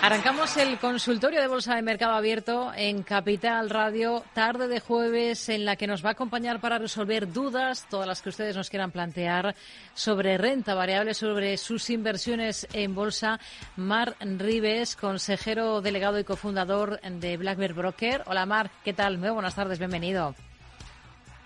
[0.00, 5.64] Arrancamos el consultorio de Bolsa de Mercado Abierto en Capital Radio, tarde de jueves, en
[5.64, 8.92] la que nos va a acompañar para resolver dudas, todas las que ustedes nos quieran
[8.92, 9.56] plantear,
[9.94, 13.40] sobre renta variable, sobre sus inversiones en bolsa.
[13.76, 18.22] Mar Rives, consejero delegado y cofundador de Black Broker.
[18.26, 19.18] Hola Mar, ¿qué tal?
[19.18, 20.34] Muy buenas tardes, bienvenido.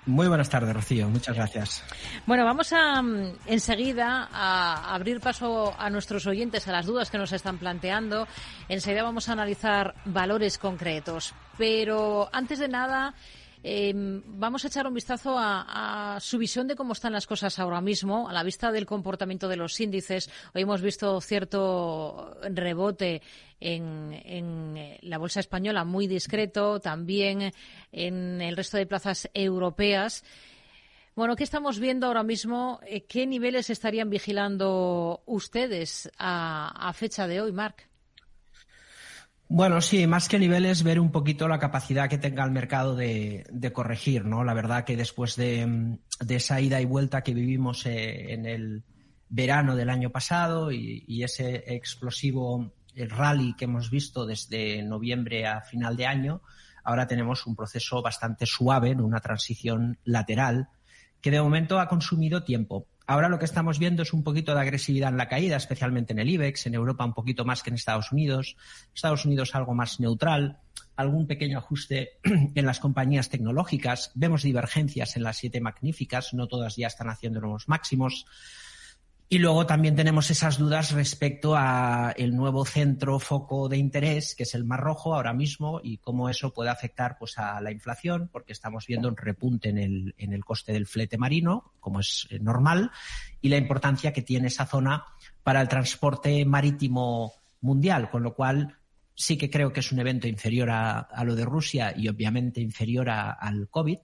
[0.04, 1.08] Muy buenas tardes, Rocío.
[1.08, 1.84] Muchas gracias.
[2.26, 7.18] Bueno, vamos a mm, enseguida a abrir paso a nuestros oyentes a las dudas que
[7.18, 8.26] nos están planteando.
[8.68, 11.34] Enseguida vamos a analizar valores concretos.
[11.56, 13.14] Pero antes de nada,
[13.64, 17.80] Em, vamos a echar un vistazo a, su visión de cómo están las cosas ahora
[17.80, 20.28] mismo, a la vista del comportamiento de los índices.
[20.54, 23.22] Hoy hemos visto cierto rebote
[23.60, 27.52] en, la bolsa española muy discreto, también
[27.92, 30.24] en el resto de plazas europeas.
[31.14, 32.80] Bueno, ¿qué estamos viendo ahora mismo?
[32.86, 37.91] Eh, ¿Qué niveles estarían vigilando ustedes a, a fecha de hoy, Marc?
[39.54, 43.70] Bueno, sí, más que niveles, ver un poquito la capacidad que tenga el mercado de,
[43.74, 44.44] corregir, ¿no?
[44.44, 48.82] La verdad que después de, esa ida y vuelta que vivimos eh, en el
[49.28, 55.98] verano del año pasado y, ese explosivo rally que hemos visto desde noviembre a final
[55.98, 56.40] de año,
[56.82, 60.70] ahora tenemos un proceso bastante suave, una transición lateral,
[61.20, 62.86] que de momento ha consumido tiempo.
[63.12, 66.18] Ahora lo que estamos viendo es un poquito de agresividad en la caída, especialmente en
[66.18, 68.56] el IBEX, en Europa un poquito más que en Estados Unidos,
[68.94, 70.60] Estados Unidos algo más neutral,
[70.96, 76.76] algún pequeño ajuste en las compañías tecnológicas, vemos divergencias en las siete magníficas, no todas
[76.76, 78.24] ya están haciendo nuevos máximos.
[79.32, 84.42] Y luego también tenemos esas dudas respecto a el nuevo centro foco de interés, que
[84.42, 88.28] es el Mar Rojo ahora mismo, y cómo eso puede afectar pues, a la inflación,
[88.30, 92.28] porque estamos viendo un repunte en el, en el coste del flete marino, como es
[92.28, 92.90] eh, normal,
[93.40, 95.06] y la importancia que tiene esa zona
[95.42, 98.76] para el transporte marítimo mundial, con lo cual
[99.14, 102.60] sí que creo que es un evento inferior a, a lo de Rusia y obviamente
[102.60, 103.98] inferior al COVID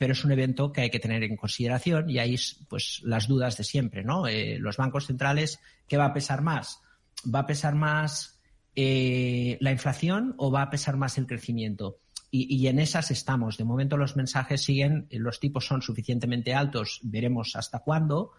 [0.00, 2.34] pero es un evento que hay que tener en consideración y ahí
[2.70, 4.26] pues las dudas de siempre, ¿no?
[4.26, 6.80] Eh, los bancos centrales, ¿qué va a pesar más?
[7.22, 8.40] ¿Va a pesar más
[8.74, 11.98] eh, la inflación o va a pesar más el crecimiento?
[12.30, 13.58] Y, en esas estamos.
[13.58, 18.32] De momento los mensajes siguen, los tipos son suficientemente altos, veremos hasta cuándo.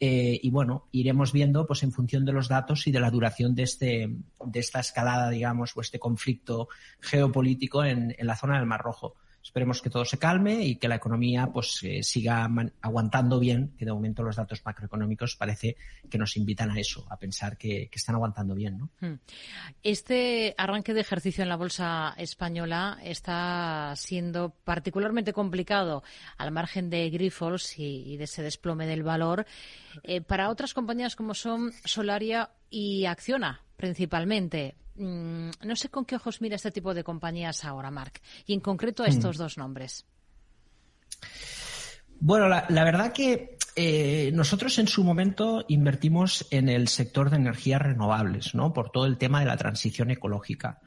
[0.00, 3.54] Eh, y bueno, iremos viendo pues en función de los datos y de la duración
[3.54, 6.68] de, este, de esta escalada, digamos, o este conflicto
[7.00, 9.14] geopolítico en la zona del Mar Rojo.
[9.44, 12.48] Esperemos que todo se calme y que la economía pues eh, siga
[12.80, 15.76] aguantando bien, que de momento los datos macroeconómicos parece
[16.10, 18.78] que nos invitan a eso, a pensar que, están aguantando bien.
[18.78, 18.90] ¿no?
[19.00, 19.18] Hmm.
[19.82, 26.02] Este arranque de ejercicio en la bolsa española está siendo particularmente complicado
[26.38, 29.44] al margen de Grifols y, de ese desplome del valor
[30.02, 34.76] eh, para otras compañías como son Solaria y Acciona principalmente.
[34.96, 38.60] Mm, no sé con qué ojos mira este tipo de compañías ahora, Marc, y en
[38.60, 39.38] concreto a estos mm.
[39.38, 40.06] dos nombres.
[42.20, 47.82] Bueno, la, verdad que eh, nosotros en su momento invertimos en el sector de energías
[47.82, 48.72] renovables, ¿no?
[48.72, 50.80] Por todo el tema de la transición ecológica.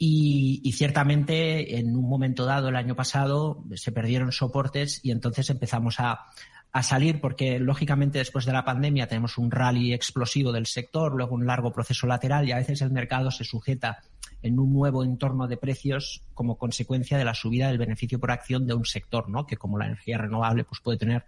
[0.00, 5.98] y, ciertamente en un momento dado el año pasado se perdieron soportes y entonces empezamos
[5.98, 6.26] a,
[6.72, 11.34] a salir porque lógicamente después de la pandemia tenemos un rally explosivo del sector, luego
[11.34, 14.02] un largo proceso lateral y a veces el mercado se sujeta
[14.42, 18.66] en un nuevo entorno de precios como consecuencia de la subida del beneficio por acción
[18.66, 19.46] de un sector, ¿no?
[19.46, 21.24] Que como la energía renovable pues puede tener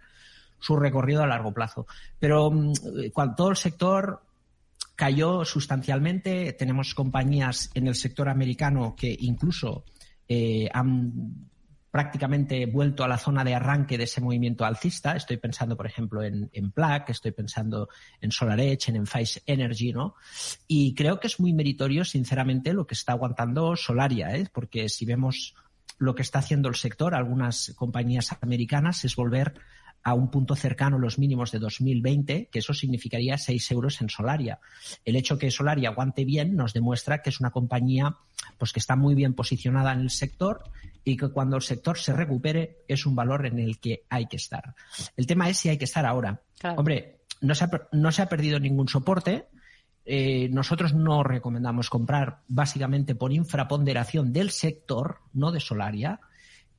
[0.59, 1.87] su recorrido a largo plazo.
[2.19, 2.73] Pero mm,
[3.11, 4.21] cuando todo el sector
[4.95, 9.83] cayó sustancialmente, tenemos compañías en el sector americano que incluso
[10.29, 11.49] eh, han
[11.91, 15.15] prácticamente vuelto a la zona de arranque de ese movimiento alcista.
[15.15, 16.73] Estoy pensando, por ejemplo, en, en
[17.07, 17.89] estoy pensando
[18.21, 20.15] en SolarEdge, en Enphase Energy, ¿no?
[20.67, 24.47] Y creo que es muy meritorio, sinceramente, lo que está aguantando Solaria, ¿eh?
[24.51, 25.53] Porque si vemos
[25.97, 29.53] lo que está haciendo el sector, algunas compañías americanas, es volver
[30.03, 34.09] a un punto cercano a los mínimos de 2020, que eso significaría 6 euros en
[34.09, 34.59] Solaria.
[35.05, 38.17] El hecho que Solaria aguante bien nos demuestra que es una compañía
[38.57, 40.63] pues que está muy bien posicionada en el sector
[41.03, 44.37] y que cuando el sector se recupere es un valor en el que hay que
[44.37, 44.75] estar.
[45.17, 46.41] El tema es si hay que estar ahora.
[46.75, 49.47] Hombre, no se, ha, no se ha perdido ningún soporte.
[50.05, 56.19] Eh, nosotros no recomendamos comprar básicamente por infraponderación del sector, no de Solaria.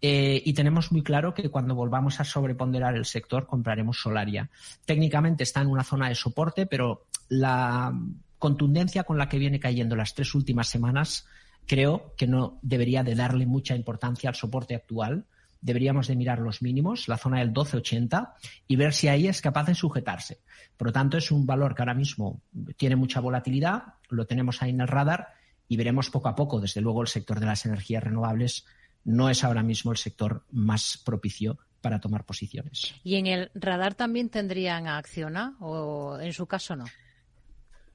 [0.01, 4.51] Eh, y tenemos muy claro que cuando volvamos a sobreponderar el sector, compraremos Solaria.
[4.85, 7.93] Técnicamente está en una zona de soporte, pero la
[8.39, 11.27] contundencia con la que viene cayendo las tres últimas semanas
[11.67, 15.27] creo que no debería de darle mucha importancia al soporte actual
[15.63, 18.35] deberíamos de mirar los mínimos, la zona del 1280,
[18.69, 20.41] y ver si ahí es capaz de sujetarse.
[20.77, 22.43] Por lo tanto, es un valor que ahora mismo
[22.77, 25.29] tiene mucha volatilidad, lo tenemos ahí en el radar
[25.69, 26.61] y veremos poco a poco.
[26.61, 28.67] Desde luego, el sector de las energías renovables
[29.05, 32.95] no es ahora mismo el sector más propicio para tomar posiciones.
[33.03, 36.85] ¿Y en el radar también tendrían a Acciona o en su caso no?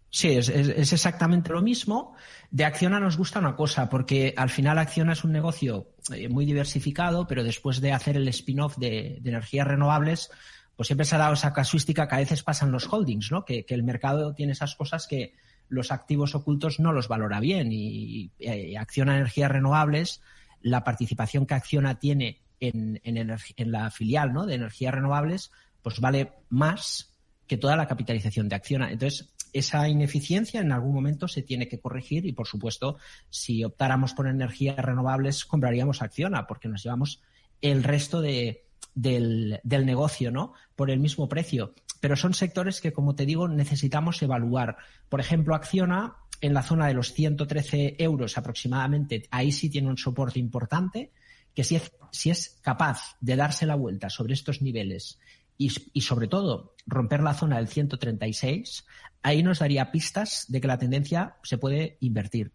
[0.09, 2.15] Sí, es, exactamente lo mismo.
[2.49, 6.45] De Acciona nos gusta una cosa, porque al final Acciona es un negocio eh, muy
[6.45, 10.31] diversificado, pero después de hacer el spin-off de, energías renovables,
[10.75, 13.43] pues siempre se ha dado esa casuística que a veces pasan los holdings, ¿no?
[13.43, 15.33] Que, el mercado tiene esas cosas que
[15.69, 17.69] los activos ocultos no los valora bien.
[17.71, 20.21] Y, eh, Acciona Energías Renovables,
[20.61, 25.51] la participación que Acciona tiene en, en la filial de energías renovables,
[25.83, 27.13] pues vale más
[27.45, 28.91] que toda la capitalización de Acciona.
[28.91, 32.97] Entonces, esa ineficiencia en algún momento se tiene que corregir y, por supuesto,
[33.29, 37.21] si optáramos por energías renovables, compraríamos Acciona porque nos llevamos
[37.61, 40.53] el resto de, del, negocio, ¿no?
[40.75, 41.73] Por el mismo precio.
[41.99, 44.77] Pero son sectores que, como te digo, necesitamos evaluar.
[45.09, 49.97] Por ejemplo, Acciona, en la zona de los 113 euros aproximadamente, ahí sí tiene un
[49.97, 51.11] soporte importante,
[51.53, 55.19] que si es, si es capaz de darse la vuelta sobre estos niveles
[55.57, 58.85] y, sobre todo romper la zona del 136,
[59.23, 62.53] ahí nos daría pistas de que la tendencia se puede invertir.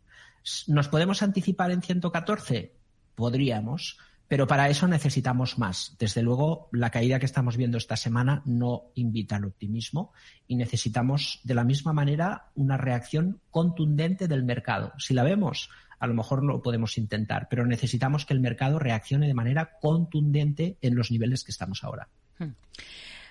[0.66, 2.74] ¿Nos podemos anticipar en 114?
[3.14, 5.96] Podríamos, pero para eso necesitamos más.
[5.98, 10.12] Desde luego, la caída que estamos viendo esta semana no invita al optimismo
[10.46, 14.92] y necesitamos, de la misma manera, una reacción contundente del mercado.
[14.98, 19.26] Si la vemos, a lo mejor lo podemos intentar, pero necesitamos que el mercado reaccione
[19.26, 22.08] de manera contundente en los niveles que estamos ahora.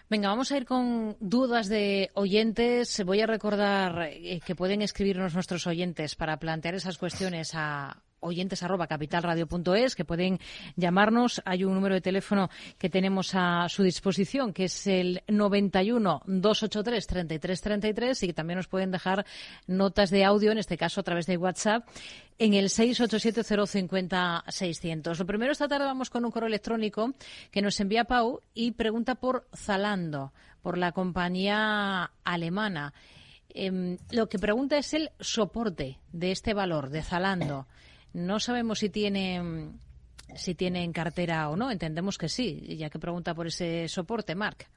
[0.09, 3.01] Venga, vamos a ir con dudas de oyentes.
[3.05, 8.63] Voy a recordar eh, que pueden escribirnos nuestros oyentes para plantear esas cuestiones a oyentes
[8.63, 10.39] arroba capitalradio.es que pueden
[10.75, 11.41] llamarnos.
[11.45, 17.07] Hay un número de teléfono que tenemos a su disposición que es el 91 283
[17.07, 19.25] 33 33 y que también nos pueden dejar
[19.67, 21.87] notas de audio, en este caso a través de WhatsApp,
[22.37, 25.19] en el 687-050-600.
[25.19, 27.13] Lo primero, esta tarde vamos con un correo electrónico
[27.51, 32.93] que nos envía Pau y pregunta por Zalando, por la compañía alemana.
[33.53, 37.67] Em, lo que pregunta es el soporte de este valor de Zalando.
[38.13, 39.71] No sabemos si tiene
[40.35, 41.71] si tiene en cartera o no.
[41.71, 44.67] Entendemos que sí, ya que pregunta por ese soporte, Marc.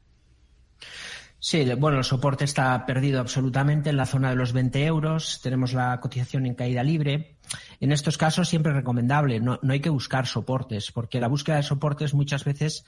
[1.39, 5.41] Sí, bueno, el soporte está perdido absolutamente en la zona de los 20 euros.
[5.43, 7.37] Tenemos la cotización en caída libre.
[7.81, 11.63] En estos casos siempre es recomendable, no, hay que buscar soportes, porque la búsqueda de
[11.63, 12.87] soportes muchas veces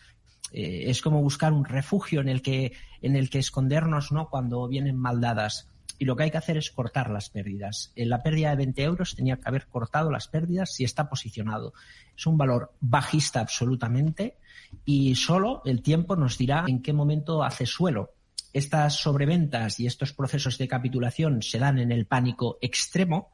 [0.52, 2.72] eh, es como buscar un refugio en el que,
[3.02, 4.30] en el que escondernos ¿no?
[4.30, 7.92] cuando vienen maldadas y lo que hay que hacer es cortar las pérdidas.
[7.96, 11.72] En la pérdida de 20 euros tenía que haber cortado las pérdidas si está posicionado.
[12.16, 14.38] Es un valor bajista absolutamente
[14.84, 18.14] y solo el tiempo nos dirá en qué momento hace suelo.
[18.52, 23.32] Estas sobreventas y estos procesos de capitulación se dan en el pánico extremo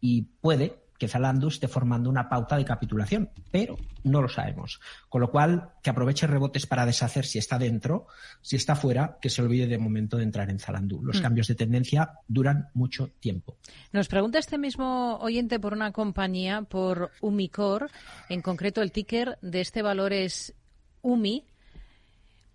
[0.00, 4.78] y puede que Zalando esté formando una pauta de capitulación, pero no lo sabemos.
[5.08, 8.06] Con lo cual, que aproveche rebotes para deshacer si está dentro,
[8.40, 11.00] si está fuera, que se olvide de momento de entrar en Zalando.
[11.02, 11.22] Los mm.
[11.22, 13.56] cambios de tendencia duran mucho tiempo.
[13.90, 17.90] Nos pregunta este mismo oyente por una compañía, por Umicor,
[18.28, 20.54] en concreto el ticker de este valor es
[21.00, 21.44] UMI,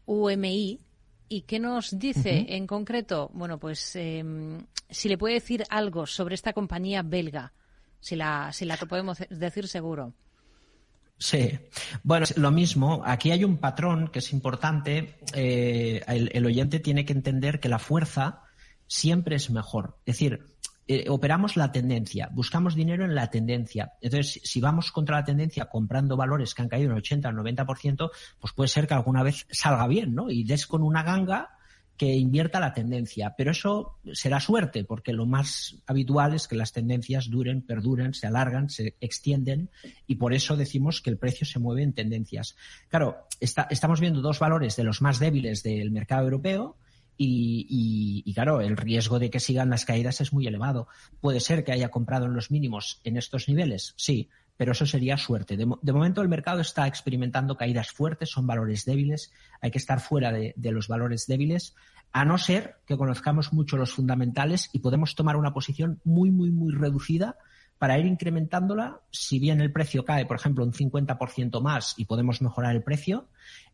[0.05, 0.79] UMI,
[1.29, 3.29] ¿Y qué nos dice en concreto?
[3.33, 7.51] Bueno, pues em, si le puede decir algo sobre esta compañía belga
[7.99, 10.13] si la, si la podemos decir seguro.
[11.19, 11.57] Sí,
[12.03, 13.01] bueno, lo mismo.
[13.03, 15.19] Aquí hay un patrón que es importante.
[15.33, 18.43] Eh, el, oyente tiene que entender que la fuerza
[18.85, 19.97] siempre es mejor.
[20.05, 20.45] Es decir,
[20.87, 23.93] eh, operamos la tendencia, buscamos dinero en la tendencia.
[23.99, 28.11] Entonces, si vamos contra la tendencia comprando valores que han caído en 80 o 90%,
[28.39, 30.29] pues puede ser que alguna vez salga bien, ¿no?
[30.29, 31.56] Y des con una ganga
[31.97, 33.33] que invierta la tendencia.
[33.37, 38.27] Pero eso será suerte, porque lo más habitual es que las tendencias duren, perduren, se
[38.27, 39.69] alargan, se extienden,
[40.05, 42.55] y por eso decimos que el precio se mueve en tendencias.
[42.89, 46.77] Claro, estamos viendo dos valores de los más débiles del mercado europeo.
[47.19, 50.87] Y, y, claro, el riesgo de que sigan las caídas es muy elevado.
[51.19, 55.17] Puede ser que haya comprado en los mínimos en estos niveles, sí, pero eso sería
[55.17, 55.55] suerte.
[55.55, 60.31] De, momento el mercado está experimentando caídas fuertes, son valores débiles, hay que estar fuera
[60.31, 61.75] de, los valores débiles,
[62.11, 66.51] a no ser que conozcamos mucho los fundamentales y podemos tomar una posición muy, muy,
[66.51, 67.37] muy reducida
[67.77, 72.41] para ir incrementándola, si bien el precio cae, por ejemplo, un 50% más y podemos
[72.41, 73.27] mejorar el precio,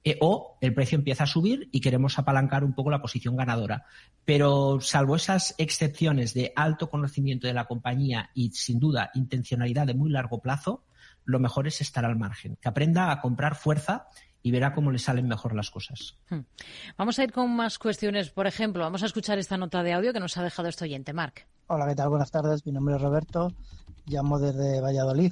[0.04, 3.86] eh, o el precio empieza a subir y queremos apalancar un poco la posición ganadora.
[4.26, 9.94] Pero salvo esas excepciones de alto conocimiento de la compañía y, sin duda, intencionalidad de
[9.94, 10.84] muy largo plazo,
[11.26, 14.08] lo mejor es estar al margen, que aprenda a comprar fuerza
[14.46, 16.18] y verá cómo le salen mejor las cosas.
[16.30, 16.42] Hmm.
[16.98, 18.30] Vamos a ir con más cuestiones.
[18.30, 21.14] Por ejemplo, vamos a escuchar esta nota de audio que nos ha dejado este oyente,
[21.14, 21.48] Marc.
[21.68, 22.10] Hola, ¿qué tal?
[22.10, 22.66] Buenas tardes.
[22.66, 23.54] Mi nombre es Roberto.
[24.06, 25.32] Llamo desde Valladolid.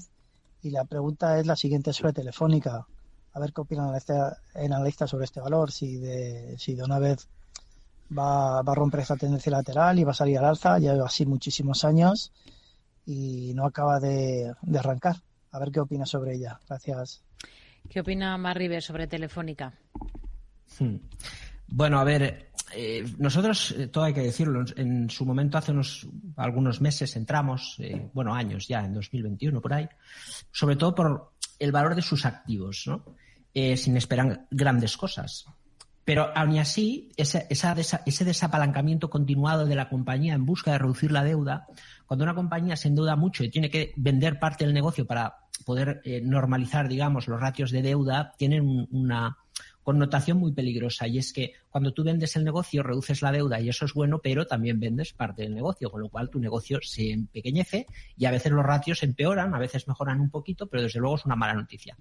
[0.64, 2.88] Y la pregunta es la siguiente sobre Telefónica.
[3.34, 3.94] A ver qué opinan
[4.56, 5.72] el analista sobre este valor.
[5.72, 7.28] Si de, si de una vez
[8.18, 10.80] va, a romper esta tendencia lateral y va a salir al alza.
[10.80, 12.32] Ya lleva así muchísimos años
[13.06, 15.18] y no acaba de arrancar.
[15.52, 16.62] A ver qué opina sobre ella.
[16.70, 17.24] Gracias.
[17.92, 19.74] ¿Qué opina Marribe sobre Telefónica?
[20.80, 20.96] Hmm.
[21.68, 26.08] Bueno, a ver, eh, nosotros, eh, todo hay que decirlo, en su momento, hace unos
[26.38, 29.90] algunos meses entramos, eh, bueno, años ya, en 2021 por ahí,
[30.54, 33.04] sobre todo por el valor de sus activos, ¿no?
[33.54, 35.46] sin esperar grandes cosas.
[36.04, 41.24] Pero aún así, ese, ese desapalancamiento continuado de la compañía en busca de reducir la
[41.24, 41.68] deuda,
[42.08, 46.02] cuando una compañía se endeuda mucho y tiene que vender parte del negocio para poder
[46.04, 49.38] eh, normalizar, digamos, los ratios de deuda, tienen una
[49.84, 53.70] connotación muy peligrosa y es que cuando tú vendes el negocio reduces la deuda y
[53.70, 57.12] eso es bueno, pero también vendes parte del negocio, con lo cual tu negocio se
[57.12, 61.16] empequeñece y a veces los ratios empeoran, a veces mejoran un poquito, pero desde luego
[61.16, 61.98] es una mala noticia.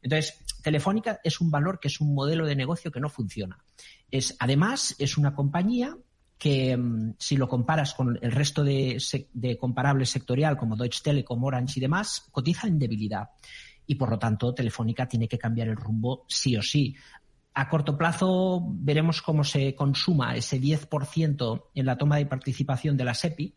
[0.00, 3.58] Entonces, Telefónica es un valor que es un modelo de negocio que no funciona.
[4.10, 5.96] Es, además, es una compañía
[6.38, 11.42] que mm, si lo comparas con el resto de, de comparable sectorial como Deutsche Telekom,
[11.42, 13.30] Orange y demás, cotiza en debilidad
[13.86, 16.94] y por lo tanto Telefónica tiene que cambiar el rumbo sí o sí.
[17.54, 23.04] A corto plazo veremos cómo se consuma ese 10% en la toma de participación de
[23.04, 23.54] la SEPI.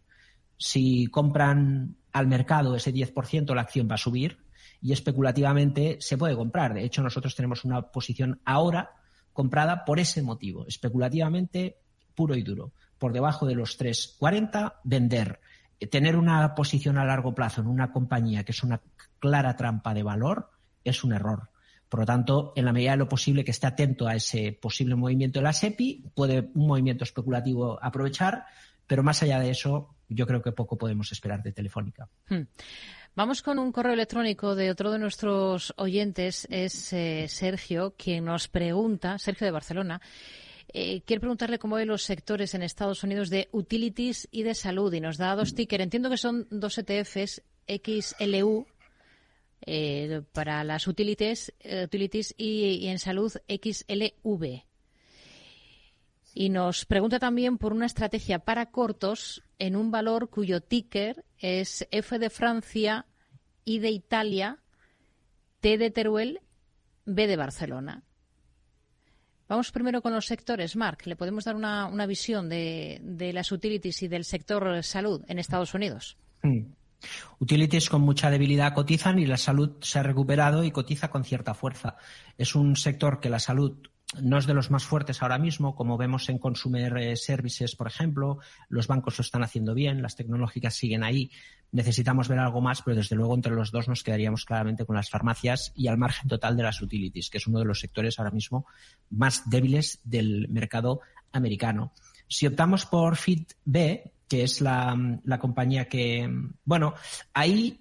[0.55, 4.37] Si compran al mercado ese 10%, la acción va a subir
[4.81, 6.75] y especulativamente se puede comprar.
[6.75, 8.91] De hecho, nosotros tenemos una posición ahora
[9.33, 10.65] comprada por ese motivo.
[10.67, 11.77] Especulativamente
[12.13, 12.73] puro y duro.
[12.97, 15.39] Por debajo de los 3,40, vender.
[15.91, 18.81] Tener una posición a largo plazo en una compañía que es una
[19.19, 20.49] clara trampa de valor
[20.83, 21.49] es un error.
[21.89, 24.95] Por lo tanto, en la medida de lo posible que esté atento a ese posible
[24.95, 28.45] movimiento de la SEPI, puede un movimiento especulativo aprovechar,
[28.85, 32.07] pero más allá de eso, yo creo que poco podemos esperar de Telefónica.
[32.29, 32.43] Hmm.
[33.15, 38.47] Vamos con un correo electrónico de otro de nuestros oyentes, es eh, Sergio, quien nos
[38.47, 40.01] pregunta, Sergio de Barcelona,
[40.73, 44.93] eh, quiero preguntarle cómo ve los sectores en Estados Unidos de utilities y de salud
[44.93, 45.83] y nos da dos tickers.
[45.83, 48.67] Entiendo que son dos ETFs XLU
[49.61, 54.63] eh, para las utilities, eh, utilities y, en salud XLV.
[56.33, 61.87] Y nos pregunta también por una estrategia para cortos en un valor cuyo ticker es
[61.91, 63.05] F de Francia,
[63.65, 64.59] I de Italia,
[65.59, 66.41] T de Teruel,
[67.05, 68.03] B de Barcelona.
[69.47, 70.75] Vamos primero con los sectores.
[70.75, 75.73] Mark, ¿le podemos dar una, visión de, las utilities y del sector salud en Estados
[75.73, 76.17] Unidos?
[76.43, 76.65] Mm.
[77.39, 81.53] Utilities con mucha debilidad cotizan y la salud se ha recuperado y cotiza con cierta
[81.53, 81.97] fuerza.
[82.37, 83.77] Es un sector que la salud
[84.21, 87.87] no es de los más fuertes ahora mismo, como vemos en Consumer eh, Services, por
[87.87, 88.39] ejemplo.
[88.69, 91.29] Los bancos lo están haciendo bien, las tecnológicas siguen ahí.
[91.73, 95.09] Necesitamos ver algo más, pero desde luego entre los dos nos quedaríamos claramente con las
[95.09, 98.31] farmacias y al margen total de las utilities, que es uno de los sectores ahora
[98.31, 98.65] mismo
[99.09, 101.01] más débiles del mercado
[101.33, 101.91] americano.
[102.29, 106.29] Si optamos por FitB, que es la, la compañía que,
[106.65, 106.93] bueno,
[107.33, 107.79] ahí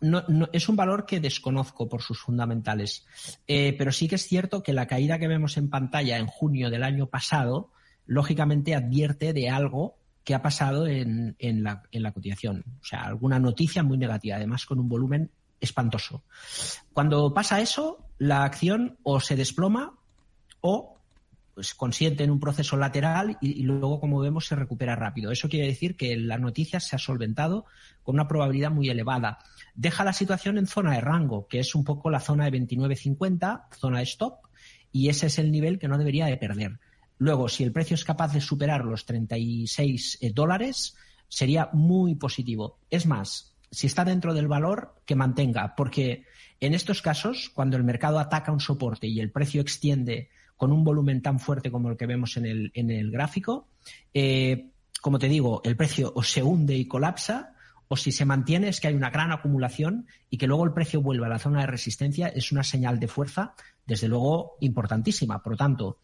[0.00, 3.06] no, es un valor que desconozco por sus fundamentales,
[3.46, 6.70] eh, pero sí que es cierto que la caída que vemos en pantalla en junio
[6.70, 7.70] del año pasado,
[8.04, 12.64] lógicamente advierte de algo que ha pasado en, en, la, en la cotización.
[12.80, 16.24] O sea, alguna noticia muy negativa, además con un volumen espantoso.
[16.92, 19.94] Cuando pasa eso, la acción o se desploma
[20.60, 20.95] o
[21.56, 25.32] pues consiente en un proceso lateral y, luego, como vemos, se recupera rápido.
[25.32, 27.64] Eso quiere decir que la noticia se ha solventado
[28.02, 29.38] con una probabilidad muy elevada.
[29.74, 33.74] Deja la situación en zona de rango, que es un poco la zona de 29.50,
[33.74, 34.34] zona de stop,
[34.92, 36.78] y ese es el nivel que no debería de perder.
[37.16, 40.94] Luego, si el precio es capaz de superar los 36 eh, dólares,
[41.26, 42.80] sería muy positivo.
[42.90, 46.26] Es más, si está dentro del valor, que mantenga, porque
[46.60, 50.84] en estos casos, cuando el mercado ataca un soporte y el precio extiende con un
[50.84, 53.68] volumen tan fuerte como el que vemos en el, en el gráfico,
[54.14, 54.70] eh,
[55.00, 57.52] como te digo, el precio o se hunde y colapsa,
[57.88, 61.00] o si se mantiene es que hay una gran acumulación y que luego el precio
[61.00, 63.54] vuelve a la zona de resistencia, es una señal de fuerza,
[63.86, 65.42] desde luego, importantísima.
[65.42, 66.00] Por lo tanto,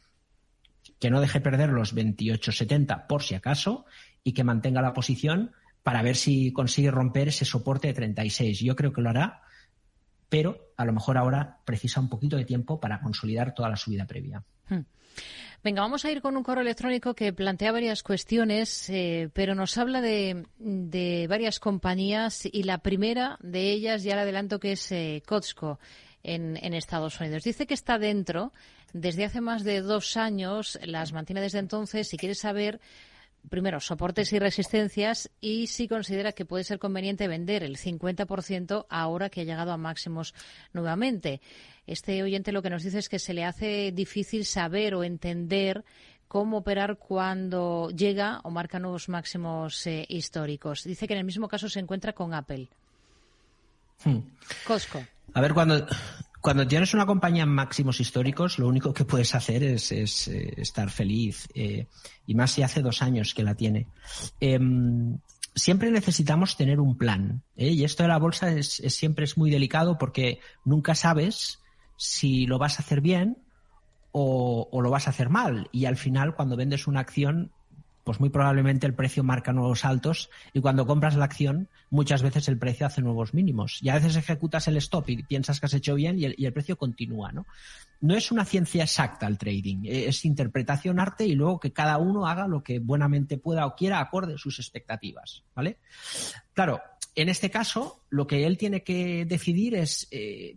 [1.01, 3.85] que no deje perder los 28,70 por si acaso
[4.23, 8.61] y que mantenga la posición para ver si consigue romper ese soporte de 36.
[8.61, 9.43] Yo creo que lo hará,
[10.33, 14.07] pero a lo mejor ahora precisa un poquito de tiempo para consolidar toda la subida
[14.07, 14.43] previa.
[14.67, 14.81] Hmm.
[15.63, 19.77] Venga, vamos a ir con un correo electrónico que plantea varias cuestiones, eh, pero nos
[19.77, 20.47] habla de,
[21.29, 25.23] varias compañías y la primera de ellas, ya le adelanto, que es eh,
[26.23, 27.45] en, en, Estados Unidos.
[27.45, 28.55] Dice que está dentro
[28.95, 32.81] desde hace más de dos años, las mantiene desde entonces y quiere saber
[33.49, 39.29] primero, soportes y resistencias y si considera que puede ser conveniente vender el 50% ahora
[39.29, 40.35] que ha llegado a máximos
[40.73, 41.41] nuevamente.
[41.87, 45.85] Este oyente lo que nos dice es que se le hace difícil saber o entender
[46.29, 50.85] cómo operar cuando llega o marca nuevos máximos eh, históricos.
[50.85, 52.69] Dice que en el mismo caso se encuentra con Apple.
[54.05, 54.21] Hmm.
[54.67, 55.05] Costco.
[55.35, 55.87] A ver, cuando,
[56.43, 60.91] cuando tienes una compañía en máximos históricos, lo único que puedes hacer es, eh, estar
[60.91, 61.49] feliz.
[61.55, 61.87] Eh,
[62.27, 63.87] y más si hace dos años que la tiene.
[64.41, 65.19] Em,
[65.55, 67.43] siempre necesitamos tener un plan.
[67.55, 67.69] ¿eh?
[67.69, 71.61] Y esto de la bolsa es, siempre es muy delicado porque nunca sabes
[71.97, 73.39] si lo vas a hacer bien
[74.11, 75.69] o, o, lo vas a hacer mal.
[75.71, 77.53] Y al final, cuando vendes una acción,
[78.05, 82.49] pues muy probablemente el precio marca nuevos altos y cuando compras la acción muchas veces
[82.49, 85.75] el precio hace nuevos mínimos y a veces ejecutas el stop y piensas que has
[85.75, 87.47] hecho bien y el, precio continúa, ¿no?
[88.01, 91.99] No es una ciencia exacta el trading, e, es interpretación, arte y luego que cada
[91.99, 95.79] uno haga lo que buenamente pueda o quiera acorde a sus expectativas, ¿vale?
[96.53, 96.81] Claro,
[97.15, 100.57] en este caso, lo que él tiene que decidir es, eh,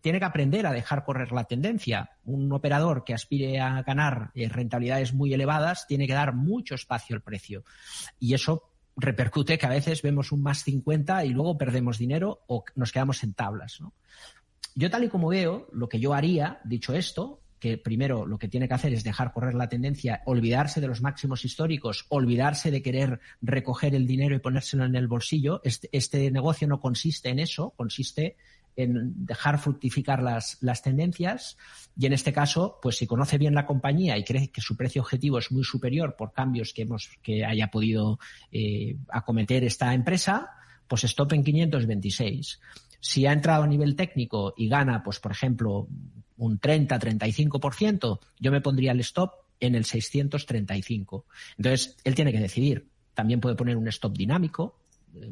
[0.00, 2.12] tiene que aprender a dejar correr la tendencia.
[2.24, 7.14] Un operador que aspire a ganar eh, rentabilidades muy elevadas tiene que dar mucho espacio
[7.14, 7.64] al precio.
[8.18, 12.64] Y eso repercute que a veces vemos un más 50 y luego perdemos dinero o
[12.74, 13.78] nos quedamos en tablas.
[14.74, 18.48] Yo tal y como veo, lo que yo haría, dicho esto, que primero lo que
[18.48, 22.82] tiene que hacer es dejar correr la tendencia, olvidarse de los máximos históricos, olvidarse de
[22.82, 25.60] querer recoger el dinero y ponérselo en el bolsillo.
[25.62, 28.34] Este, este negocio no consiste en eso, consiste
[28.74, 31.56] en dejar fructificar las, las, tendencias
[31.96, 35.02] y en este caso, pues si conoce bien la compañía y cree que su precio
[35.02, 38.18] objetivo es muy superior por cambios que hemos que haya podido
[38.50, 40.50] eh, acometer esta empresa,
[40.88, 42.58] pues stop en 526.
[43.02, 45.88] Si ha entrado a nivel técnico y gana, pues por ejemplo,
[46.36, 51.26] un 30-35%, yo me pondría el stop en el 635.
[51.56, 52.88] Entonces, él tiene que decidir.
[53.12, 54.78] También puede poner un stop dinámico,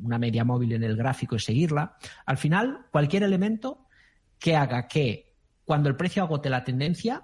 [0.02, 1.96] una media móvil en el gráfico y seguirla.
[2.26, 3.86] Al final, cualquier elemento
[4.40, 7.22] que haga que cuando el precio agote la tendencia,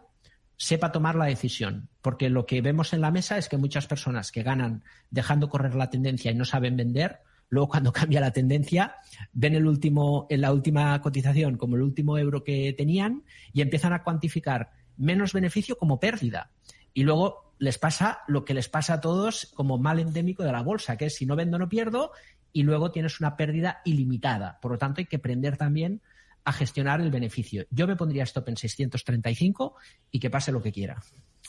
[0.57, 1.89] sepa tomar la decisión.
[2.03, 5.75] Porque lo que vemos en la mesa es que muchas personas que ganan dejando correr
[5.75, 8.97] la tendencia y no saben vender, Luego, cuando cambia la tendencia,
[9.33, 13.93] ven el último, en la última cotización como el último euro que tenían y empiezan
[13.93, 16.51] a cuantificar menos beneficio como pérdida.
[16.95, 20.63] Y luego les pasa lo que les pasa a todos como mal endémico de la
[20.63, 22.13] bolsa, que es si no vendo no pierdo
[22.53, 24.59] y luego tienes una pérdida ilimitada.
[24.61, 26.01] Por lo tanto, hay que aprender también
[26.45, 27.67] a gestionar el beneficio.
[27.71, 29.75] Yo me pondría stop en 635
[30.11, 31.03] y que pase lo que quiera.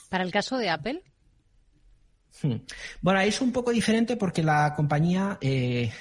[0.09, 1.03] Para el caso de Apple.
[3.01, 5.91] Bueno, ahí es un poco diferente porque la compañía eh,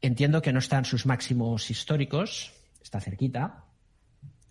[0.00, 3.64] entiendo que no está en sus máximos históricos, está cerquita,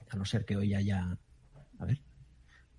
[0.10, 1.18] a no ser que hoy haya.
[1.80, 2.02] A ver,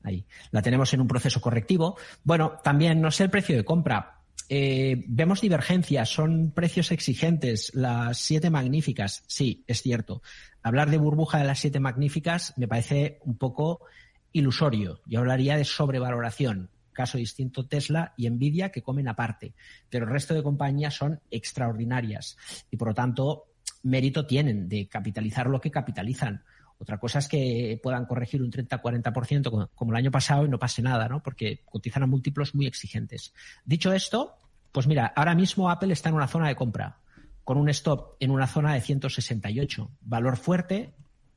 [0.02, 0.26] ahí.
[0.50, 1.96] La tenemos en un proceso correctivo.
[2.24, 4.16] Bueno, también no sé el precio de compra.
[4.48, 7.72] Eh, vemos divergencias, son precios exigentes.
[7.74, 10.22] Las siete magníficas, sí, es cierto.
[10.62, 13.86] Hablar de burbuja de las siete magníficas me parece un poco
[14.33, 15.01] ilusorio.
[15.07, 16.71] Yo hablaría de sobrevaloración.
[16.93, 19.55] Caso distinto Tesla y Nvidia que comen aparte.
[19.88, 22.37] Pero el resto de compañías son extraordinarias
[22.71, 23.47] y por lo tanto
[23.83, 26.45] mérito tienen de capitalizar lo que capitalizan.
[26.79, 30.81] Otra cosa es que puedan corregir un 30-40% como el año pasado y no pase
[30.81, 31.23] nada, ¿no?
[31.23, 33.35] Porque cotizan a múltiplos muy exigentes.
[33.64, 34.37] Dicho esto,
[34.73, 37.01] pues mira, ahora mismo Apple está en una zona de compra,
[37.45, 39.90] con un stop en una zona de 168.
[40.01, 40.95] Valor fuerte,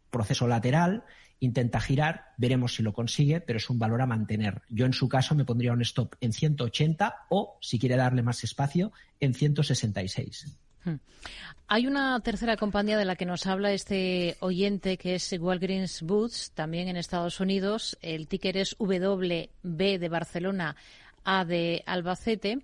[0.09, 1.03] proceso lateral
[1.43, 4.61] intenta girar, veremos si lo consigue, pero es un valor a mantener.
[4.69, 8.43] Yo en su caso me pondría un stop en 180 o, si quiere darle más
[8.43, 10.57] espacio, en 166.
[10.85, 10.95] Hmm.
[11.67, 16.51] Hay una tercera compañía de la que nos habla este oyente que es Walgreens Boots,
[16.51, 17.97] también en Estados Unidos.
[18.01, 20.75] El ticker es WB de Barcelona,
[21.23, 22.59] A de Albacete.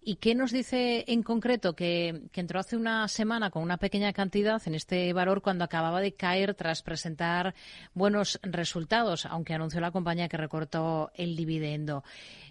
[0.00, 1.74] ¿Y qué nos dice en concreto?
[1.74, 6.14] Que, entró hace una semana con una pequeña cantidad en este valor cuando acababa de
[6.14, 7.54] caer tras presentar
[7.92, 12.04] buenos resultados, aunque anunció la compañía que recortó el dividendo.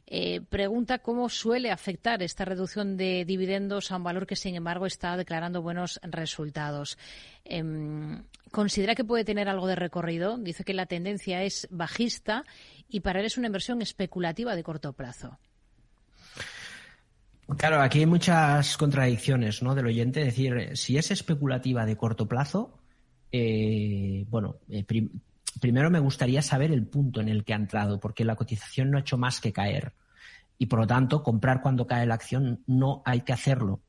[0.06, 4.86] Eh, pregunta cómo suele afectar esta reducción de dividendos a un valor que, sin embargo,
[4.86, 6.98] está declarando buenos resultados.
[7.43, 10.38] Em, ¿Considera que puede tener algo de recorrido?
[10.38, 12.46] Dice que la tendencia es bajista
[12.89, 15.38] y para él es una inversión especulativa de corto plazo.
[17.56, 19.73] Claro, aquí hay muchas contradicciones ¿no?
[19.73, 20.23] del oyente.
[20.23, 22.78] Decir, si es especulativa de corto plazo,
[23.32, 24.86] eh, bueno, eh,
[25.62, 28.97] primero me gustaría saber el punto en el que ha entrado, porque la cotización no
[28.97, 29.93] ha hecho más que caer.
[30.58, 33.80] Y por lo tanto, comprar cuando cae la acción no hay que hacerlo.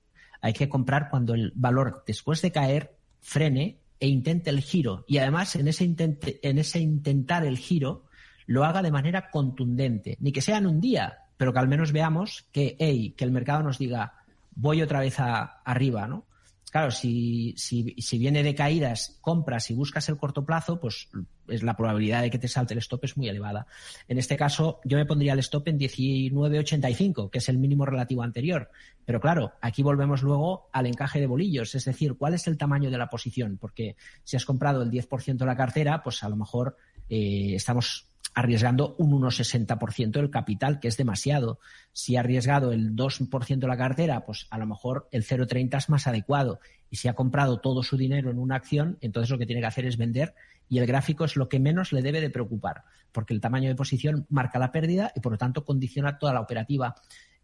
[0.40, 5.04] Hay que comprar cuando el valor, después de caer, frene e intente el giro.
[5.08, 8.04] Y además, en ese, en ese intentar el giro,
[8.48, 10.16] lo haga de manera contundente.
[10.20, 13.30] Ni que sea en un día, pero que al menos veamos que, hey, que el
[13.30, 14.14] mercado nos diga,
[14.56, 16.24] voy otra vez a, arriba, ¿no?
[16.70, 21.08] Claro, si, si, si, viene de caídas, compras y buscas el corto plazo, pues
[21.46, 23.66] es la probabilidad de que te salte el stop es muy elevada.
[24.06, 28.22] En este caso, yo me pondría el stop en 19.85, que es el mínimo relativo
[28.22, 28.70] anterior.
[29.06, 32.90] Pero claro, aquí volvemos luego al encaje de bolillos, es decir, cuál es el tamaño
[32.90, 36.37] de la posición, porque si has comprado el 10% de la cartera, pues a lo
[36.37, 36.76] mejor
[37.08, 38.07] eh, estamos
[38.38, 41.59] arriesgando un 1,60% del capital, que es demasiado.
[41.92, 45.88] Si ha arriesgado el 2% de la cartera, pues a lo mejor el 0,30 es
[45.88, 46.61] más adecuado.
[46.88, 49.66] Y si ha comprado todo su dinero en una acción, entonces lo que tiene que
[49.66, 50.37] hacer es vender
[50.68, 53.74] y el gráfico es lo que menos le debe de preocupar, porque el tamaño de
[53.74, 56.94] posición marca la pérdida y por lo tanto condiciona toda la operativa.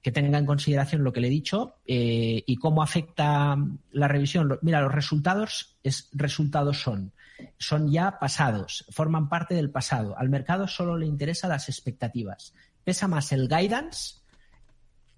[0.00, 3.56] Que tenga en consideración lo que le he dicho eh, y cómo afecta
[3.90, 4.58] la revisión.
[4.62, 7.12] Mira, los resultados, es, resultados son
[7.58, 10.16] son ya pasados, forman parte del pasado.
[10.18, 12.54] Al mercado solo le interesan las expectativas.
[12.84, 14.16] Pesa más el guidance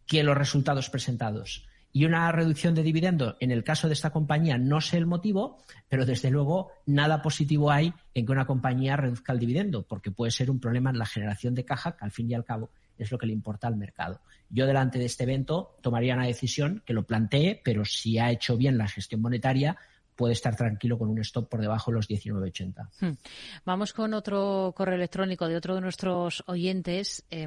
[0.06, 1.66] que los resultados presentados.
[1.92, 5.62] Y una reducción de dividendo, en el caso de esta compañía, no sé el motivo,
[5.88, 10.30] pero desde luego nada positivo hay en que una compañía reduzca el dividendo, porque puede
[10.30, 13.10] ser un problema en la generación de caja, que al fin y al cabo es
[13.10, 14.20] lo que le importa al mercado.
[14.50, 18.56] Yo delante de este evento tomaría una decisión que lo plantee, pero si ha hecho
[18.58, 19.78] bien la gestión monetaria,
[20.16, 22.88] puede estar tranquilo con un stop por debajo de los 19,80.
[23.00, 23.16] Hmm.
[23.64, 27.24] Vamos con otro correo electrónico de otro de nuestros oyentes.
[27.30, 27.46] Eh,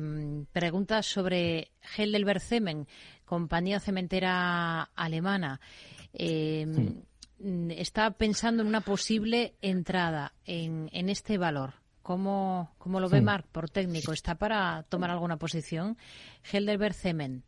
[0.54, 2.42] pregunta sobre Heidelberg
[3.26, 5.60] compañía cementera alemana.
[6.14, 7.04] Em,
[7.40, 7.72] hmm.
[7.72, 11.76] Está pensando en una posible entrada en, este valor.
[12.02, 13.24] ¿Cómo, cómo lo ve hmm.
[13.24, 14.12] Mark por técnico?
[14.12, 15.98] ¿Está para tomar alguna posición?
[16.52, 17.46] Heidelberg Cement.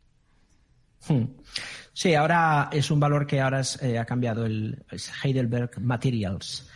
[1.08, 1.24] Hmm.
[1.94, 4.84] Sí, ahora es un valor que ahora eh, ha cambiado el
[5.22, 6.68] Heidelberg Materials.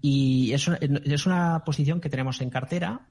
[0.00, 3.08] Y es una, es una, posición que tenemos en cartera.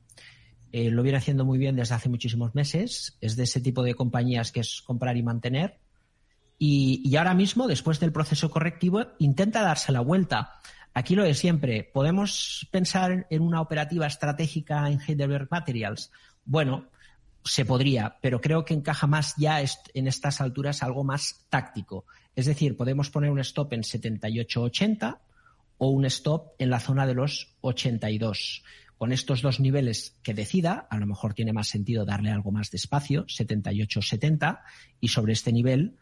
[0.72, 3.18] Eh, lo viene haciendo muy bien desde hace muchísimos meses.
[3.22, 5.80] Es de ese tipo de compañías que es comprar y mantener.
[6.60, 10.60] Y, y ahora mismo, después del proceso correctivo, intenta darse la vuelta.
[10.94, 11.90] Aquí lo de siempre.
[11.92, 16.12] ¿Podemos pensar en una operativa estratégica en Heidelberg Materials?
[16.46, 16.90] Bueno,
[17.44, 19.62] se podría, pero creo que encaja más ya
[19.94, 22.06] en estas alturas algo más táctico.
[22.36, 25.20] Es decir, podemos poner un stop en 78-80
[25.78, 28.64] o un stop en la zona de los 82.
[28.98, 32.72] Con estos dos niveles que decida, a lo mejor tiene más sentido darle algo más
[32.72, 34.62] de espacio, 78-70,
[35.02, 35.98] y sobre este nivel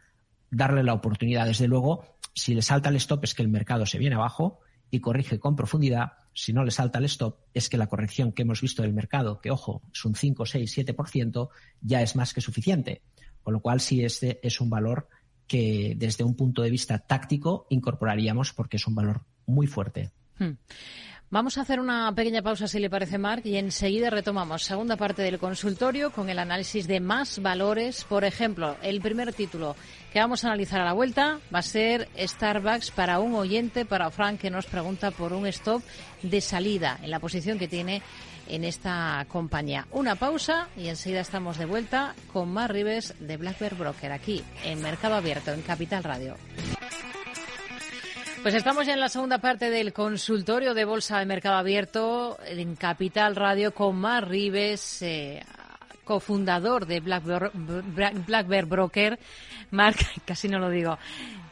[0.50, 1.46] darle la oportunidad.
[1.46, 5.00] Desde luego, si le salta el stop es que el mercado se viene abajo y
[5.00, 8.60] corrige con profundidad si no le salta el stop, es que la corrección que hemos
[8.60, 11.48] visto del mercado, que ojo, es un 5, 6, 7%,
[11.80, 13.02] ya es más que suficiente.
[13.42, 15.08] Con lo cual, sí, este es un valor
[15.46, 20.10] que desde un punto de vista táctico incorporaríamos porque es un valor muy fuerte.
[20.38, 20.52] Hmm.
[21.32, 25.22] Vamos a hacer una pequeña pausa, si le parece, Marc, y enseguida retomamos segunda parte
[25.22, 28.04] del consultorio con el análisis de más valores.
[28.04, 29.74] Por ejemplo, el primer título
[30.12, 34.10] que vamos a analizar a la vuelta va a ser Starbucks para un oyente, para
[34.10, 35.82] Frank, que nos pregunta por un stop
[36.20, 38.02] de salida en la posición que tiene
[38.46, 39.86] en esta compañía.
[39.90, 44.44] Una pausa y enseguida estamos de vuelta con más Rives de Black Bear Broker aquí
[44.66, 46.36] en Mercado Abierto, en Capital Radio.
[48.42, 52.74] Pues estamos ya en la segunda parte del consultorio de Bolsa de Mercado Abierto en
[52.74, 55.44] Capital Radio con Mar Rives, eh,
[56.02, 59.16] cofundador de Black Bear, Broker.
[59.70, 60.98] Mark, casi no lo digo.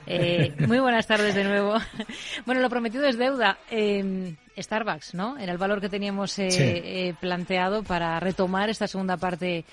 [0.04, 1.74] Eh, muy buenas tardes de nuevo.
[2.44, 3.58] Bueno, lo prometido es deuda.
[3.70, 5.38] Eh, Starbucks, ¿no?
[5.38, 9.64] Era el valor que teníamos eh, planteado para retomar esta segunda parte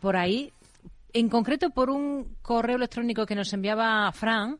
[0.00, 0.52] por ahí.
[1.12, 4.58] En concreto, por un correo electrónico que nos enviaba Fran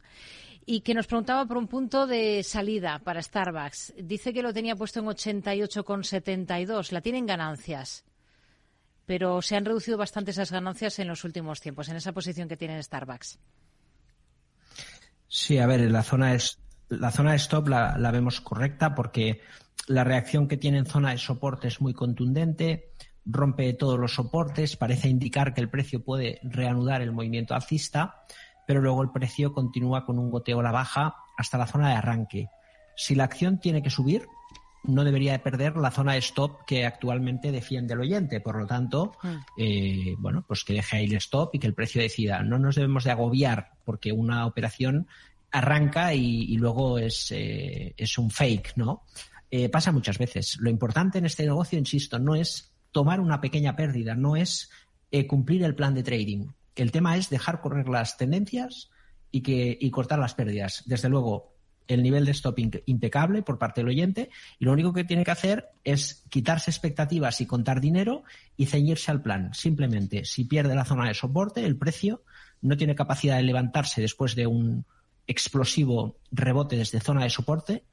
[0.66, 3.94] y que nos preguntaba por un punto de salida para Starbucks.
[4.02, 6.92] Dice que lo tenía puesto en 88,72.
[6.92, 8.04] La tienen ganancias,
[9.06, 12.56] pero se han reducido bastante esas ganancias en los últimos tiempos, en esa posición que
[12.56, 13.38] tiene Starbucks.
[15.28, 19.40] Sí, a ver, la zona es la zona de stop la, la vemos correcta porque
[19.88, 22.92] la reacción que tiene en zona de soporte es muy contundente,
[23.24, 28.24] rompe todos los soportes, parece indicar que el precio puede reanudar el movimiento alcista
[28.66, 31.94] pero luego el precio continúa con un goteo a la baja hasta la zona de
[31.94, 32.48] arranque.
[32.96, 34.26] Si la acción tiene que subir,
[34.84, 38.40] no debería perder la zona de stop que actualmente defiende el oyente.
[38.40, 39.28] Por lo tanto, mm.
[39.58, 42.42] eh, bueno, pues que deje ahí el stop y que el precio decida.
[42.42, 45.08] No nos debemos de agobiar porque una operación
[45.50, 49.04] arranca y, luego es, eh, es, un fake, ¿no?
[49.50, 50.56] Eh, pasa muchas veces.
[50.60, 54.70] Lo importante en este negocio, insisto, no es tomar una pequeña pérdida, no es
[55.28, 56.48] cumplir el plan de trading.
[56.74, 58.90] El tema es dejar correr las tendencias
[59.30, 60.82] y, que, y cortar las pérdidas.
[60.86, 61.54] Desde luego,
[61.86, 65.30] el nivel de stop impecable por parte del oyente y lo único que tiene que
[65.30, 68.24] hacer es quitarse expectativas y contar dinero
[68.56, 69.52] y ceñirse al plan.
[69.54, 72.22] Simplemente, si pierde la zona de soporte, el precio
[72.62, 74.86] no tiene capacidad de levantarse después de un
[75.26, 77.84] explosivo rebote desde zona de soporte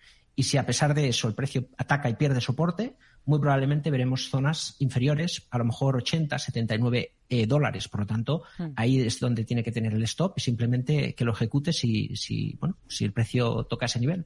[0.42, 4.28] y si a pesar de eso el precio ataca y pierde soporte, muy probablemente veremos
[4.28, 7.88] zonas inferiores, a lo mejor 80, 79 eh, dólares.
[7.88, 8.70] Por lo tanto, mm.
[8.76, 12.58] ahí es donde tiene que tener el stop y simplemente que lo ejecute si, si,
[12.60, 14.26] bueno, si el precio toca ese nivel.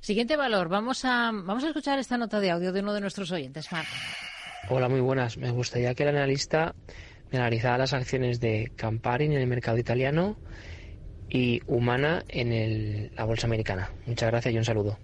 [0.00, 0.68] Siguiente valor.
[0.68, 3.86] Vamos a, vamos a escuchar esta nota de audio de uno de nuestros oyentes, Marc.
[4.68, 5.36] Hola, muy buenas.
[5.36, 6.74] Me gustaría que el analista
[7.30, 10.38] me analizara las acciones de Campari en el mercado italiano
[11.28, 13.92] y Humana en la bolsa americana.
[14.06, 14.98] Muchas gracias y un saludo.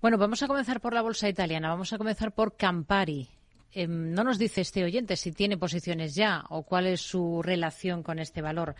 [0.00, 1.70] Bueno, vamos a comenzar por la bolsa italiana.
[1.70, 3.28] Vamos a comenzar por Campari.
[3.72, 8.04] Em, no nos dice este oyente si tiene posiciones ya o cuál es su relación
[8.04, 8.76] con este valor.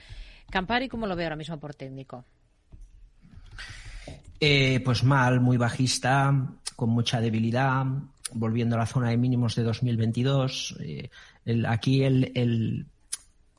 [0.48, 2.24] Campari, ¿cómo lo ve ahora mismo por técnico?
[4.40, 6.32] Eh, pues mal, muy bajista,
[6.76, 7.84] con mucha debilidad,
[8.32, 10.76] volviendo a la zona de mínimos de 2022.
[10.80, 11.10] Eh,
[11.66, 12.86] aquí el, el,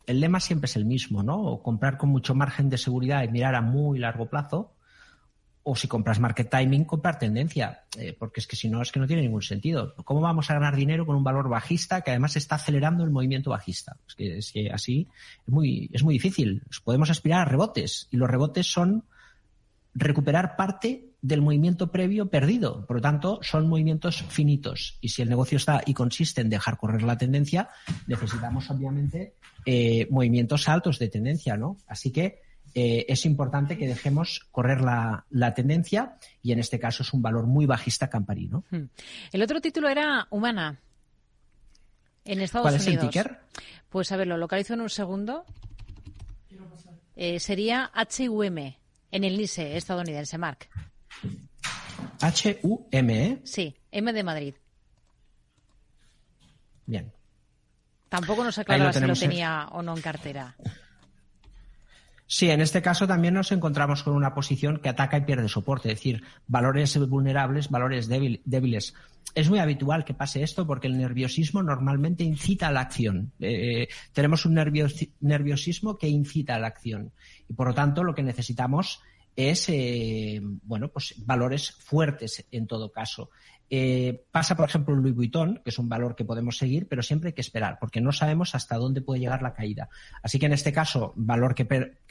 [0.08, 1.60] lema siempre es el mismo, ¿no?
[1.62, 4.72] Comprar con mucho margen de seguridad y mirar a muy largo plazo
[5.70, 9.00] o si compras market timing, comprar tendencia, eh, porque es que si no, es que
[9.00, 9.94] no tiene ningún sentido.
[10.04, 13.52] ¿Cómo vamos a ganar dinero con un valor bajista que además está acelerando el movimiento
[13.52, 13.98] bajista?
[14.08, 15.08] Es que, es que así
[15.46, 16.64] es muy, es muy difícil.
[16.84, 19.04] Podemos aspirar a rebotes y los rebotes son
[19.94, 22.88] recuperar parte del movimiento previo perdido.
[22.88, 24.98] Por lo tanto, son movimientos finitos.
[25.02, 27.70] Y si el negocio está y consiste en dejar correr la tendencia,
[28.08, 29.36] necesitamos obviamente
[29.68, 31.78] eh, movimientos altos de tendencia, ¿no?
[31.88, 37.14] Así que eh, es importante que dejemos correr la, tendencia y en este caso es
[37.14, 38.64] un valor muy bajista camparino.
[38.70, 38.86] Hmm.
[39.32, 40.80] El otro título era Humana.
[42.26, 43.40] En Estados ¿Cuál es el ticker?
[43.90, 45.46] Pues a ver, lo localizo en un segundo.
[47.16, 48.58] Eh, sería HUM
[49.12, 50.70] en el NISE estadounidense, Mark.
[52.22, 53.40] HUM, ¿eh?
[53.44, 54.54] Sí, M de Madrid.
[56.86, 57.12] Bien.
[58.10, 60.56] Tampoco nos aclara si lo tenía o no en cartera.
[62.32, 65.88] Sí, en este caso también nos encontramos con una posición que ataca y pierde soporte,
[65.88, 68.94] es decir, valores vulnerables, valores débiles.
[69.34, 73.32] Es muy habitual que pase esto porque el nerviosismo normalmente incita a la acción.
[73.40, 74.54] Eh, tenemos un
[75.22, 77.14] nerviosismo que incita a la acción
[77.48, 79.02] y por lo tanto lo que necesitamos
[79.36, 83.32] es eh, bueno pues valores fuertes en todo caso.
[83.70, 87.04] Eh, pasa, por ejemplo, en Louis Vuitton, que es un valor que podemos seguir, pero
[87.04, 89.90] siempre hay que esperar, porque no sabemos hasta dónde puede llegar la caída.
[90.24, 91.68] Así que en este caso, valor que,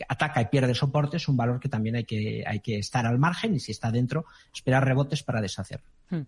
[0.09, 3.19] ataca y pierde soporte es un valor que también hay que, hay que estar al
[3.19, 5.81] margen y si está dentro, esperar rebotes para deshacer.
[6.11, 6.23] Hmm.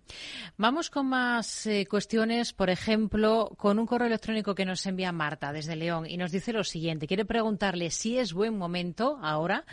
[0.57, 5.53] Vamos con más eh, cuestiones, por ejemplo, con un correo electrónico que nos envía Marta
[5.53, 7.07] desde León y nos dice lo siguiente.
[7.07, 9.65] Quiere preguntarle si es buen momento ahora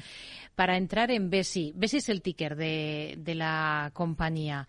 [0.54, 1.72] para entrar en BESI.
[1.76, 4.66] BESI es el ticker de, de la compañía.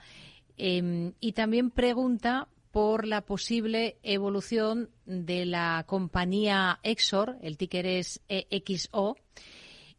[0.61, 8.21] Em, y también pregunta por la posible evolución de la compañía Exor, el ticker es
[8.27, 9.15] EXO,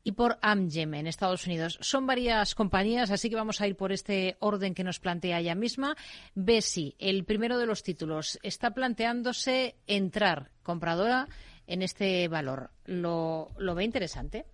[0.05, 1.79] y por Amgem en Estados Unidos.
[1.81, 5.55] Son varias compañías, así que vamos a ir por este orden que nos plantea ella
[5.55, 5.97] misma.
[6.35, 11.27] Besi, el primero de los títulos, está planteándose entrar compradora
[11.67, 12.71] en este valor.
[12.85, 14.45] ¿Lo, lo ve interesante?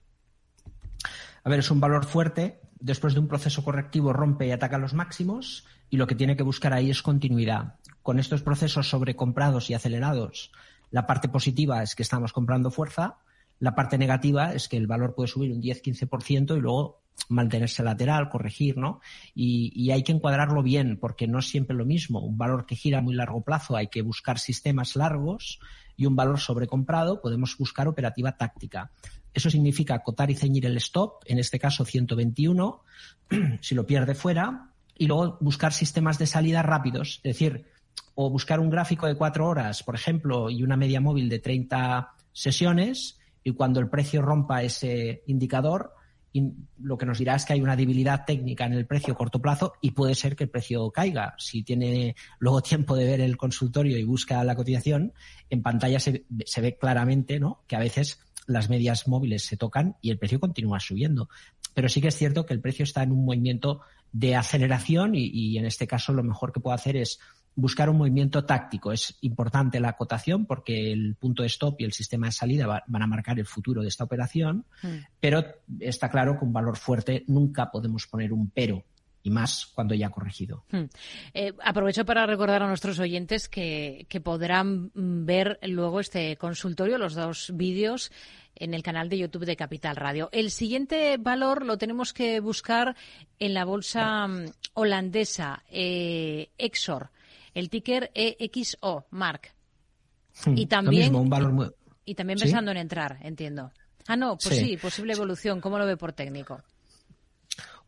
[1.42, 2.60] A ver, es un valor fuerte.
[2.78, 6.42] Después de un proceso correctivo rompe y ataca los máximos y lo que tiene que
[6.42, 7.74] buscar ahí es continuidad.
[8.02, 10.52] Con estos procesos sobrecomprados y acelerados,
[10.90, 13.18] la parte positiva es que estamos comprando fuerza,
[13.58, 18.28] la parte negativa es que el valor puede subir un 10-15% y luego mantenerse lateral,
[18.28, 19.00] corregir, ¿no?
[19.34, 22.20] Y, hay que encuadrarlo bien porque no es siempre lo mismo.
[22.20, 25.58] Un valor que gira a muy largo plazo hay que buscar sistemas largos
[25.96, 28.90] y un valor sobrecomprado podemos buscar operativa táctica.
[29.32, 32.82] Eso significa acotar y ceñir el stop, en este caso 121,
[33.60, 37.66] si lo pierde fuera, y luego buscar sistemas de salida rápidos, es decir,
[38.14, 42.14] o buscar un gráfico de cuatro horas, por ejemplo, y una media móvil de 30
[42.32, 45.92] sesiones, y cuando el precio rompa ese indicador,
[46.78, 49.40] lo que nos dirá es que hay una debilidad técnica en el precio a corto
[49.40, 51.34] plazo y puede ser que el precio caiga.
[51.38, 55.12] Si tiene luego tiempo de ver el consultorio y busca la cotización,
[55.48, 57.62] en pantalla se, se ve claramente ¿no?
[57.66, 61.28] que a veces las medias móviles se tocan y el precio continúa subiendo.
[61.74, 63.80] Pero sí que es cierto que el precio está en un movimiento
[64.12, 67.18] de aceleración y, en este caso lo mejor que puedo hacer es
[67.54, 68.92] buscar un movimiento táctico.
[68.92, 73.02] Es importante la acotación porque el punto de stop y el sistema de salida van
[73.02, 74.88] a marcar el futuro de esta operación, mm.
[75.20, 75.44] pero
[75.80, 78.84] está claro que un valor fuerte nunca podemos poner un pero
[79.26, 80.62] y más cuando ya ha corregido.
[80.70, 80.84] Hmm.
[81.34, 87.50] Eh, aprovecho para recordar a nuestros oyentes que, podrán ver luego este consultorio, los dos
[87.52, 88.12] vídeos
[88.54, 90.28] en el canal de YouTube de Capital Radio.
[90.30, 92.94] El siguiente valor lo tenemos que buscar
[93.40, 97.10] en la bolsa mm, holandesa, eh, Exor,
[97.52, 99.50] el ticker EXO, Mark.
[100.44, 103.72] Hmm, y también, un valor y también pensando en entrar, entiendo.
[104.06, 105.60] Ah, no, pues sí, posible evolución.
[105.60, 106.62] ¿Cómo lo ve por técnico?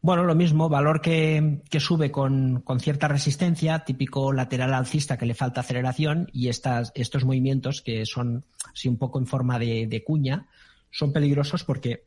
[0.01, 5.61] Bueno, lo mismo, valor que, sube con, cierta resistencia, típico lateral alcista que le falta
[5.61, 10.47] aceleración y estas, estos movimientos que son así un poco en forma de, cuña
[10.91, 12.05] son peligrosos porque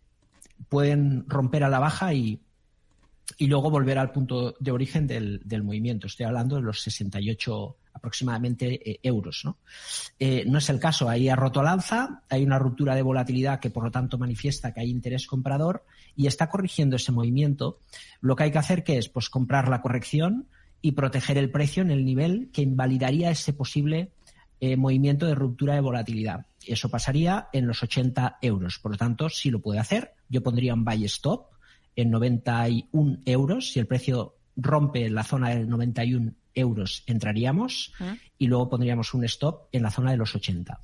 [0.70, 2.40] pueden romper a la baja y,
[3.38, 6.08] y luego volver al punto de origen del, del, movimiento.
[6.08, 9.42] Estoy hablando de los 68 aproximadamente eh, euros.
[9.46, 9.58] ¿no?
[10.20, 11.10] Eh, no es el caso.
[11.10, 14.74] Ahí ha roto al alza, hay una ruptura de volatilidad que por lo tanto manifiesta
[14.74, 17.80] que hay interés comprador y está corrigiendo ese movimiento.
[18.20, 20.48] Lo que hay que hacer que es pues comprar la corrección
[20.82, 24.12] y proteger el precio en el nivel que invalidaría ese posible
[24.60, 26.46] eh, movimiento de ruptura de volatilidad.
[26.66, 28.80] Eso pasaría en los 80 euros.
[28.80, 31.51] Por lo tanto, si lo puede hacer, yo pondría un buy stop
[31.96, 33.72] en 91 euros.
[33.72, 38.16] Si el precio rompe la zona del 91 euros entraríamos ah.
[38.38, 40.80] y luego pondríamos un stop en la zona de los 80.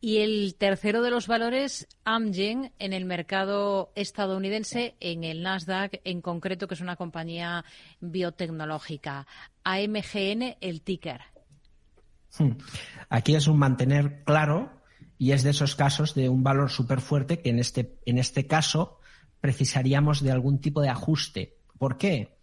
[0.00, 6.20] Y el tercero de los valores, Amgen, en el mercado estadounidense, en el Nasdaq en
[6.20, 7.64] concreto, que es una compañía
[8.00, 9.26] biotecnológica.
[9.62, 11.20] AMGN, el ticker.
[12.38, 12.52] Hmm.
[13.08, 14.72] Aquí es un mantener claro
[15.18, 18.46] y es de esos casos de un valor súper fuerte que en este, en este
[18.46, 18.98] caso
[19.44, 21.58] precisaríamos de algún tipo de ajuste.
[21.76, 22.38] ¿Por qué?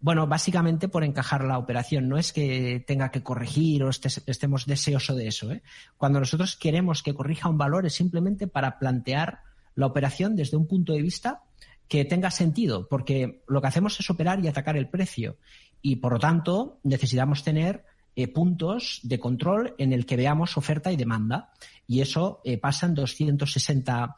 [0.00, 2.08] Bueno, básicamente por encajar la operación.
[2.08, 5.52] No es que tenga que corregir o estemos deseosos de eso.
[5.52, 5.62] ¿eh?
[5.98, 9.40] Cuando nosotros queremos que corrija un valor es simplemente para plantear
[9.74, 11.42] la operación desde un punto de vista
[11.88, 15.36] que tenga sentido, porque lo que hacemos es operar y atacar el precio.
[15.82, 17.84] Y por lo tanto, necesitamos tener
[18.16, 21.50] eh, puntos de control en el que veamos oferta y demanda.
[21.86, 24.16] Y eso eh, pasa en 260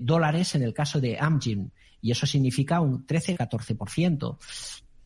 [0.00, 1.72] dólares en el caso de Amgen.
[2.00, 4.38] Y eso significa un 13-14%.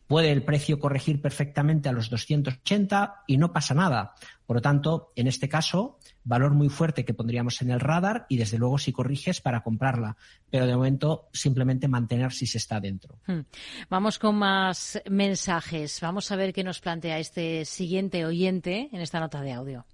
[0.09, 4.15] Puede el precio corregir perfectamente a los 280 y no pasa nada.
[4.47, 8.37] Por lo tanto, en este caso, valor muy fuerte que pondríamos en el radar y
[8.37, 10.17] desde luego si corriges para comprarla.
[10.49, 13.19] Pero de momento simplemente mantener si se está dentro.
[13.27, 13.41] Hmm.
[13.87, 16.01] Vamos con más mensajes.
[16.01, 19.85] Vamos a ver qué nos plantea este siguiente oyente en esta nota de audio.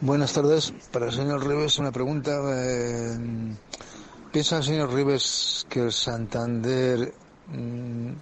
[0.00, 0.72] Buenas tardes.
[0.92, 2.32] Para el señor Rives una pregunta.
[2.52, 3.18] Eh,
[4.32, 7.12] ¿Piensa el señor Rives que el Santander
[7.48, 8.12] mm,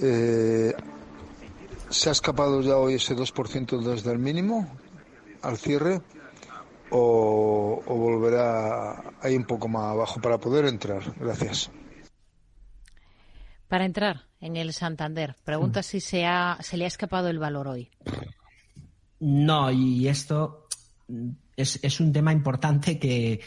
[0.00, 0.74] eh,
[1.90, 4.66] ¿Se ha escapado ya hoy ese 2% desde el mínimo
[5.42, 6.00] al cierre?
[6.90, 11.02] O, volverá ahí un poco más abajo para poder entrar?
[11.16, 11.70] Gracias.
[13.68, 15.82] Para entrar en el Santander, pregunta mm.
[15.82, 17.90] si se, ha, se le ha escapado el valor hoy.
[19.20, 20.66] No, y esto
[21.56, 23.40] es, un tema importante que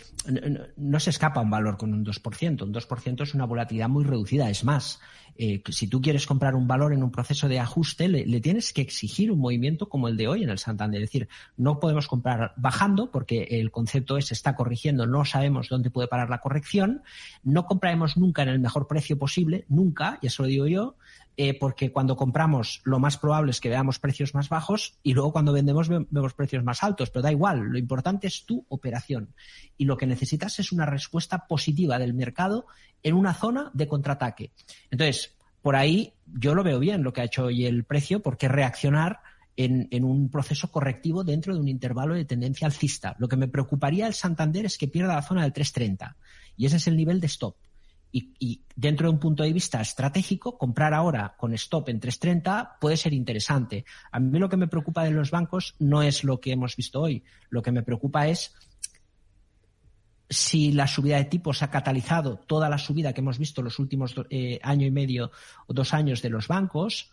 [0.77, 2.62] no, se escapa un valor con un 2%.
[2.62, 4.49] Un 2% es una volatilidad muy reducida.
[4.49, 4.99] Es más,
[5.36, 8.81] eh, si tú quieres comprar un valor en un proceso de ajuste, le, tienes que
[8.81, 11.01] exigir un movimiento como el de hoy en el Santander.
[11.01, 15.89] Es decir, no podemos comprar bajando porque el concepto es está corrigiendo, no sabemos dónde
[15.89, 17.01] puede parar la corrección.
[17.43, 20.95] No compraremos nunca en el mejor precio posible, nunca, y eso lo digo yo.
[21.36, 25.32] Eh, porque cuando compramos lo más probable es que veamos precios más bajos y luego
[25.32, 29.34] cuando vendemos vemos precios más altos, pero da igual, lo importante es tu operación
[29.76, 32.67] y lo que necesitas es una respuesta positiva del mercado
[33.02, 34.52] en una zona de contraataque.
[34.91, 38.48] Entonces, por ahí yo lo veo bien lo que ha hecho hoy el precio porque
[38.48, 39.22] reaccionar
[39.58, 43.15] en, en, un proceso correctivo dentro de un intervalo de tendencia alcista.
[43.17, 46.15] Lo que me preocuparía el Santander es que pierda la zona del 330
[46.58, 47.56] y ese es el nivel de stop.
[48.15, 52.95] Y, dentro de un punto de vista estratégico, comprar ahora con stop en 3.30 puede
[52.95, 53.86] ser interesante.
[54.12, 57.02] A mí lo que me preocupa de los bancos no es lo que hemos visto
[57.02, 57.23] hoy.
[57.49, 58.54] Lo que me preocupa es
[60.30, 64.13] si la subida de tipos ha catalizado toda la subida que hemos visto los últimos
[64.30, 65.32] eh, año y medio
[65.65, 67.12] o dos años de los bancos,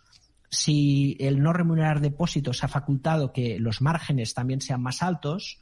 [0.49, 5.61] si el no remunerar depósitos ha facultado que los márgenes también sean más altos,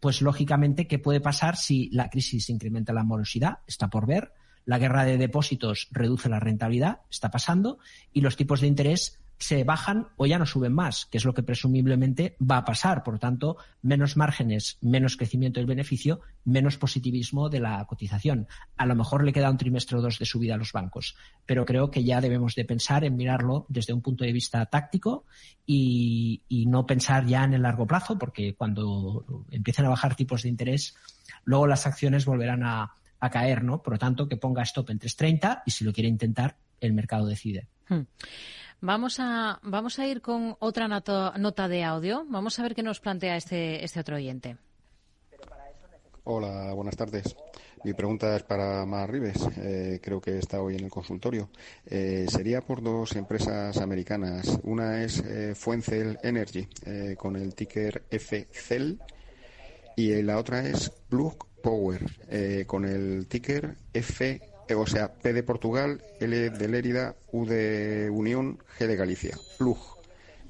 [0.00, 3.58] pues lógicamente, ¿qué puede pasar si la crisis incrementa la morosidad?
[3.66, 4.32] Está por ver
[4.64, 7.78] la guerra de depósitos reduce la rentabilidad, está pasando,
[8.12, 11.34] y los tipos de interés se bajan o ya no suben más, que es lo
[11.34, 13.02] que presumiblemente va a pasar.
[13.02, 18.46] Por lo tanto, menos márgenes, menos crecimiento del beneficio, menos positivismo de la cotización.
[18.76, 21.64] A lo mejor le queda un trimestre o dos de subida a los bancos, pero
[21.64, 25.24] creo que ya debemos de pensar en mirarlo desde un punto de vista táctico
[25.66, 30.48] y, no pensar ya en el largo plazo, porque cuando empiecen a bajar tipos de
[30.48, 30.96] interés,
[31.44, 32.94] luego las acciones volverán a,
[33.30, 33.82] caer, ¿no?
[33.82, 37.26] Por lo tanto, que ponga stop en 3.30 y si lo quiere intentar, el mercado
[37.26, 37.68] decide.
[37.88, 38.02] Hmm.
[38.80, 42.26] Vamos a, vamos a ir con otra nota de audio.
[42.28, 44.58] Vamos a ver qué nos plantea este, este otro oyente.
[46.24, 47.36] Hola, buenas tardes.
[47.84, 49.46] Mi pregunta es para Mar Rives.
[49.58, 51.50] Eh, creo que está hoy en el consultorio.
[51.84, 54.58] Eh, sería por dos empresas americanas.
[54.62, 56.66] Una es eh, Fuencel Energy
[57.18, 59.00] con el ticker FCEL
[59.96, 65.42] y la otra es Plug Power con el ticker F eh, o sea, P de
[65.42, 69.36] Portugal, L de Lérida, U de Unión, G de Galicia.
[69.58, 69.78] Plug.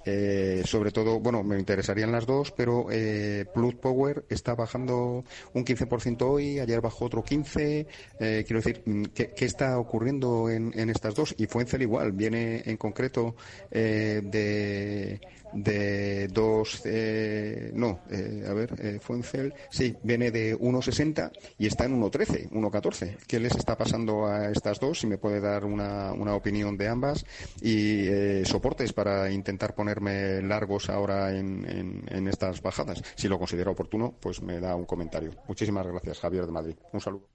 [0.05, 3.47] Eh, sobre todo, bueno, me interesarían las dos, pero eh,
[3.81, 7.87] Power está bajando un 15% hoy, ayer bajó otro 15%.
[8.21, 11.35] Eh, quiero decir, mm, ¿qué, está ocurriendo en, en, estas dos?
[11.39, 13.35] Y Fuencel igual, viene en concreto
[13.71, 15.21] de
[15.55, 21.85] de dos, eh, no, eh, a ver, eh, Fuencel, sí, viene de 1,60 y está
[21.85, 23.17] en 1,13, 1,14.
[23.27, 25.01] ¿Qué les está pasando a estas dos?
[25.01, 27.25] Si me puede dar una, una opinión de ambas
[27.63, 33.03] y eh, soportes para intentar largos ahora en, estas bajadas.
[33.15, 35.33] Si lo considera oportuno, pues me da un comentario.
[35.49, 36.77] Muchísimas gracias, Javier de Madrid.
[36.93, 37.29] Un saludo.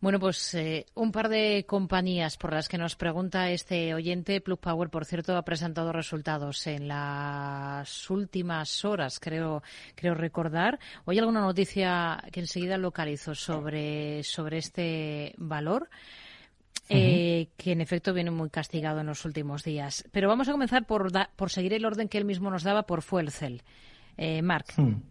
[0.00, 4.40] Bueno, pues eh, un par de compañías por las que nos pregunta este oyente.
[4.40, 9.62] Plug Power, por cierto, ha presentado resultados en las últimas horas, creo,
[9.94, 10.78] creo recordar.
[11.04, 15.88] ¿Hoy alguna noticia que enseguida localizo sobre, sobre este valor?
[16.88, 20.04] Eh, que en efecto viene muy castigado en los últimos días.
[20.12, 23.02] Pero vamos a comenzar por, por seguir el orden que él mismo nos daba por
[23.02, 23.62] Fuelcel.
[24.16, 24.72] Eh, Marc.
[24.76, 25.02] Hmm.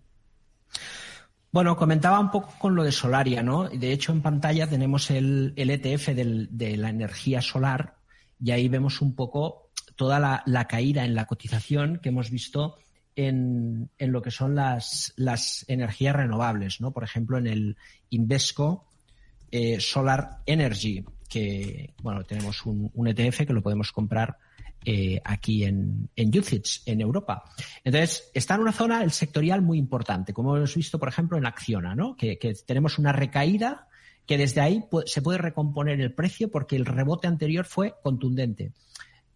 [1.52, 3.70] Bueno, comentaba un poco con lo de Solaria, ¿no?
[3.70, 7.96] De hecho, en pantalla tenemos el, ETF de la energía solar
[8.42, 12.78] y ahí vemos un poco toda la, caída en la cotización que hemos visto
[13.16, 15.14] en, lo que son las,
[15.68, 16.92] energías renovables, ¿no?
[16.92, 17.78] Por ejemplo, en el
[18.10, 18.90] Invesco
[19.52, 24.38] eh, Solar Energy, que, bueno, tenemos un, un ETF que lo podemos comprar
[24.88, 26.32] eh, aquí en, en
[26.86, 27.44] en Europa.
[27.84, 31.46] Entonces, está en una zona, el sectorial, muy importante, como hemos visto, por ejemplo, en
[31.48, 32.16] Acciona, ¿no?
[32.16, 33.88] que, que tenemos una recaída
[34.26, 38.74] que desde ahí se puede recomponer el precio porque el rebote anterior fue contundente.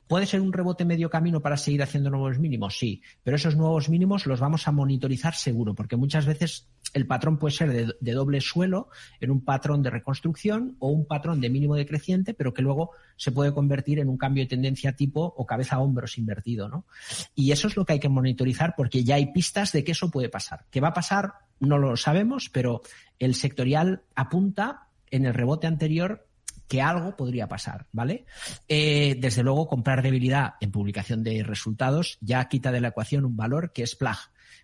[0.09, 2.79] ¿Puede ser un rebote medio camino para seguir haciendo nuevos mínimos?
[2.79, 7.37] Sí, pero esos nuevos mínimos los vamos a monitorizar seguro, porque muchas veces el patrón
[7.37, 8.89] puede ser de, doble suelo
[9.19, 13.31] en un patrón de reconstrucción o un patrón de mínimo decreciente, pero que luego se
[13.31, 16.87] puede convertir en un cambio de tendencia tipo o cabeza a hombros invertido, ¿no?
[17.35, 20.09] Y eso es lo que hay que monitorizar porque ya hay pistas de que eso
[20.09, 20.65] puede pasar.
[20.71, 21.33] ¿Qué va a pasar?
[21.59, 22.81] No lo sabemos, pero
[23.19, 26.25] el sectorial apunta en el rebote anterior
[26.69, 28.25] que algo podría pasar, ¿vale?
[28.67, 33.35] Eh, desde luego, comprar debilidad en publicación de resultados ya quita de la ecuación un
[33.35, 34.19] valor que es PLAG.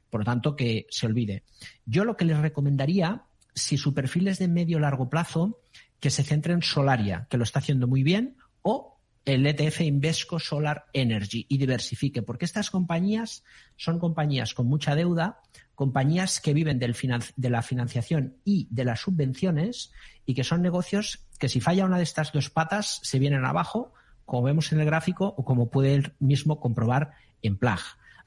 [0.09, 1.43] Por lo tanto, que se olvide.
[1.85, 3.23] Yo lo que les recomendaría,
[3.55, 5.59] si su perfil es de medio largo plazo,
[5.99, 10.39] que se centre en Solaria, que lo está haciendo muy bien, o el ETF Invesco
[10.39, 13.43] Solar Energy y diversifique, porque estas compañías
[13.75, 15.39] son compañías con mucha deuda,
[15.73, 16.95] compañías que viven del
[17.35, 19.91] de la financiación y de las subvenciones
[20.25, 23.93] y que son negocios que si falla una de estas dos patas se vienen abajo,
[24.25, 27.79] como vemos en el gráfico o como puede él mismo comprobar en Plag.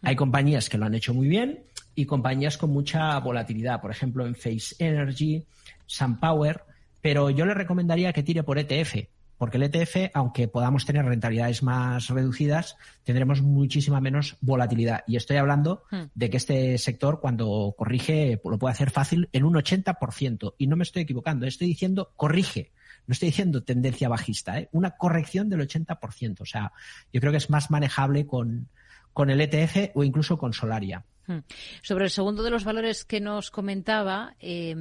[0.02, 4.26] Hay compañías que lo han hecho muy bien y compañías con mucha volatilidad, por ejemplo
[4.26, 5.44] en Face Energy,
[5.86, 6.62] SunPower,
[7.00, 11.62] pero yo le recomendaría que tire por ETF, porque el ETF, aunque podamos tener rentabilidades
[11.62, 15.04] más reducidas, tendremos muchísima menos volatilidad.
[15.06, 16.02] Y estoy hablando hmm.
[16.14, 20.54] de que este sector, cuando corrige, lo puede hacer fácil en un 80%.
[20.58, 22.72] Y no me estoy equivocando, estoy diciendo corrige.
[23.08, 24.68] No estoy diciendo tendencia bajista, ¿eh?
[24.70, 26.42] una corrección del 80%.
[26.42, 26.72] O sea,
[27.12, 28.68] yo creo que es más manejable con,
[29.14, 31.04] con el ETF o incluso con Solaria.
[31.26, 31.40] Hmm.
[31.82, 34.74] Sobre el segundo de los valores que nos comentaba, eh,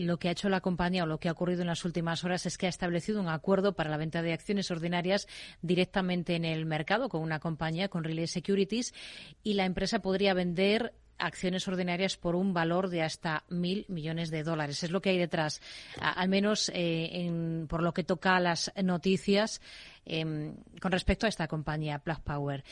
[0.00, 2.46] lo que ha hecho la compañía o lo que ha ocurrido en las últimas horas
[2.46, 5.26] es que ha establecido un acuerdo para la venta de acciones ordinarias
[5.60, 8.94] directamente en el mercado con una compañía, con Relay Securities,
[9.42, 14.42] y la empresa podría vender acciones ordinarias por un valor de hasta mil millones de
[14.42, 14.82] dólares.
[14.82, 15.60] Es lo que hay detrás,
[16.00, 19.60] al menos eh, por lo que toca a las noticias
[20.04, 22.64] em, con respecto a esta compañía, Plug Power.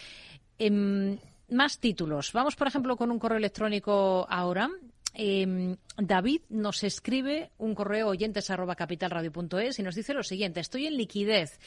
[0.59, 1.19] Em,
[1.51, 2.33] más títulos.
[2.33, 4.71] Vamos, por ejemplo, con un correo electrónico ahora.
[5.19, 10.61] Em, David nos escribe un correo oyentes arroba capitalradio.es y nos dice lo siguiente.
[10.61, 11.59] Estoy en liquidez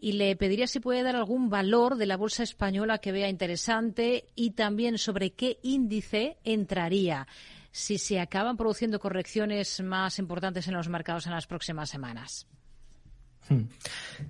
[0.00, 4.24] y le pediría si puede dar algún valor de la bolsa española que vea interesante
[4.34, 7.28] y también sobre qué índice entraría
[7.70, 12.46] si se acaban produciendo correcciones más importantes en los mercados en las próximas semanas.
[13.48, 13.68] Hmm.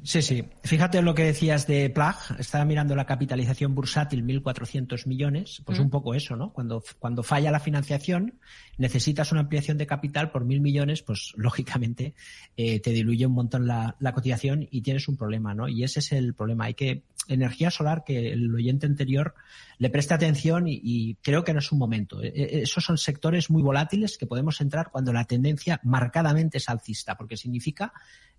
[0.02, 0.44] Sí, sí.
[0.62, 2.16] Fíjate lo que decías de Plag.
[2.38, 5.62] Estaba mirando la capitalización bursátil, 1.400 millones.
[5.64, 5.90] Pues un hmm.
[5.90, 6.52] poco eso, ¿no?
[6.52, 8.34] Cuando, cuando falla la financiación,
[8.78, 12.14] necesitas una ampliación de capital por 1.000 millones, pues lógicamente
[12.56, 15.68] eh, te diluye un montón la, cotización y tienes un problema, ¿no?
[15.68, 16.64] Y ese es el problema.
[16.64, 19.34] Hay que, energía solar, que el oyente anterior
[19.78, 22.22] le preste atención y, y creo que no es un momento.
[22.22, 26.68] E, e, esos son sectores muy volátiles que podemos entrar cuando la tendencia marcadamente es
[26.68, 27.92] alcista, porque significa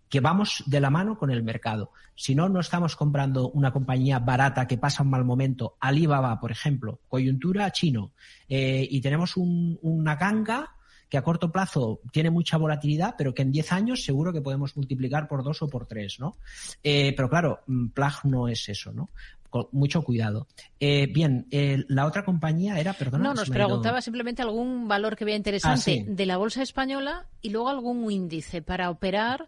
[0.10, 1.92] que vamos de la mano con el mercado.
[2.16, 6.52] Si no, no estamos comprando una compañía barata que pasa un mal momento, Alibaba, por
[6.52, 8.12] ejemplo, coyuntura chino,
[8.48, 10.74] eh, y tenemos una ganga
[11.10, 14.76] que a corto plazo tiene mucha volatilidad, pero que en 10 años seguro que podemos
[14.76, 16.38] multiplicar por dos o por tres, ¿no?
[16.84, 19.10] Eh, pero claro, mm, Plag no es eso, ¿no?
[19.50, 20.48] Con mucho cuidado.
[20.78, 21.48] Eh, bien,
[21.88, 23.24] la otra compañía era, perdona.
[23.24, 27.52] No, nos preguntaba simplemente algún valor que vea interesante ah, de la bolsa española y
[27.52, 29.48] luego algún índice para operar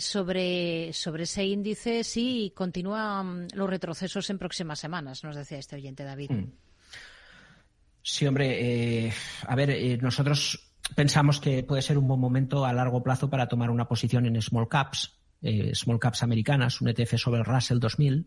[0.00, 6.04] sobre, sobre ese índice si continúan los retrocesos en próximas semanas, nos decía este oyente
[6.04, 6.30] David.
[6.30, 6.52] Hmm.
[8.02, 9.12] Sí, hombre, eh,
[9.46, 13.46] a ver, eh, nosotros pensamos que puede ser un buen momento a largo plazo para
[13.46, 17.78] tomar una posición en small caps, eh, small caps americanas, un ETF sobre el Russell
[17.78, 18.26] 2000.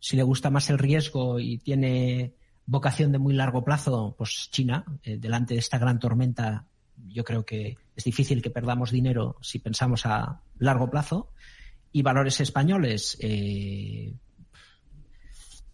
[0.00, 2.34] Si le gusta más el riesgo y tiene
[2.64, 6.66] vocación de muy largo plazo, pues China, delante de esta gran tormenta,
[7.08, 11.30] yo creo que es difícil que perdamos dinero si pensamos a largo plazo.
[11.92, 14.14] Y valores españoles, eh,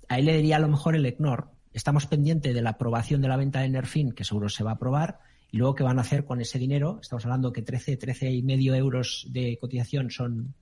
[0.08, 1.50] ahí le diría a lo mejor el ECNOR.
[1.72, 4.74] Estamos pendientes de la aprobación de la venta de Nerfin, que seguro se va a
[4.74, 5.20] aprobar,
[5.52, 6.98] y luego qué van a hacer con ese dinero.
[7.00, 10.54] Estamos hablando que 13, 13 y medio euros de cotización son,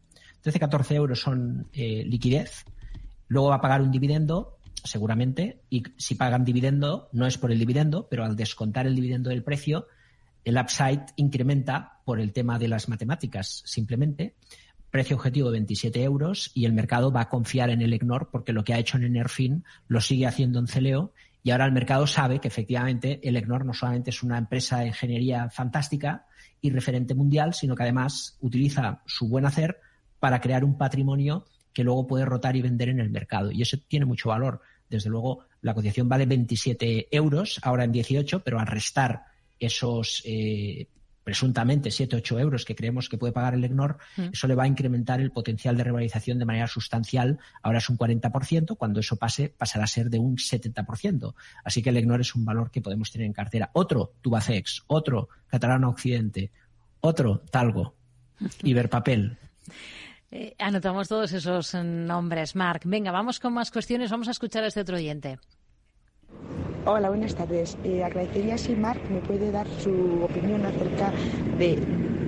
[0.43, 2.67] 13, 14 euros son eh, liquidez.
[3.29, 7.59] Luego va a pagar un dividendo, seguramente, y si pagan dividendo, no es por el
[7.59, 9.87] dividendo, pero al descontar el dividendo del precio,
[10.47, 14.37] el upside incrementa por el tema de las matemáticas, simplemente.
[14.93, 18.63] Precio objetivo 27 euros y el mercado va a confiar en el EGNOR porque lo
[18.63, 22.39] que ha hecho en Enerfin lo sigue haciendo en Celeo y ahora el mercado sabe
[22.39, 26.27] que efectivamente el EGNOR no solamente es una empresa de ingeniería fantástica
[26.61, 29.81] y referente mundial, sino que además utiliza su buen hacer
[30.21, 33.51] para crear un patrimonio que luego puede rotar y vender en el mercado.
[33.51, 34.61] Y eso tiene mucho valor.
[34.89, 40.89] Desde luego, la cotización vale 27 euros, ahora en 18, pero al restar esos eh,
[41.27, 44.29] presuntamente 7, 8 euros que creemos que puede pagar el EGNOR, mm.
[44.33, 47.41] eso le va a incrementar el potencial de revalorización de manera sustancial.
[47.63, 51.35] Ahora es un 40%, cuando eso pase pasará a ser de un 70%.
[51.65, 53.71] Así que el EGNOR es un valor que podemos tener en cartera.
[53.73, 56.53] Otro, Tubacex, otro, Catalana Occidente,
[57.01, 57.97] otro, Talgo,
[58.63, 59.37] Iberpapel.
[60.31, 62.83] Eh, anotamos todos esos nombres, Marc.
[62.85, 64.13] Venga, vamos con más cuestiones.
[64.13, 65.41] Vamos a escuchar a este otro oyente.
[66.89, 67.77] Hola, buenas tardes.
[67.83, 71.11] Eh, agradecería si Mark me puede dar su opinión acerca
[71.59, 71.83] de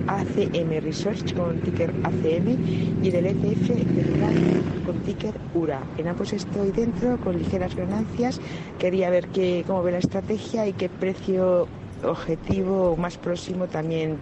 [0.05, 5.81] ACM Research con ticker ACM y del ETF de con ticker URA.
[5.97, 8.41] En ambos estoy dentro con ligeras ganancias.
[8.77, 11.69] Quería ver qué, cómo ve la estrategia y qué precio
[12.03, 14.17] objetivo más próximo también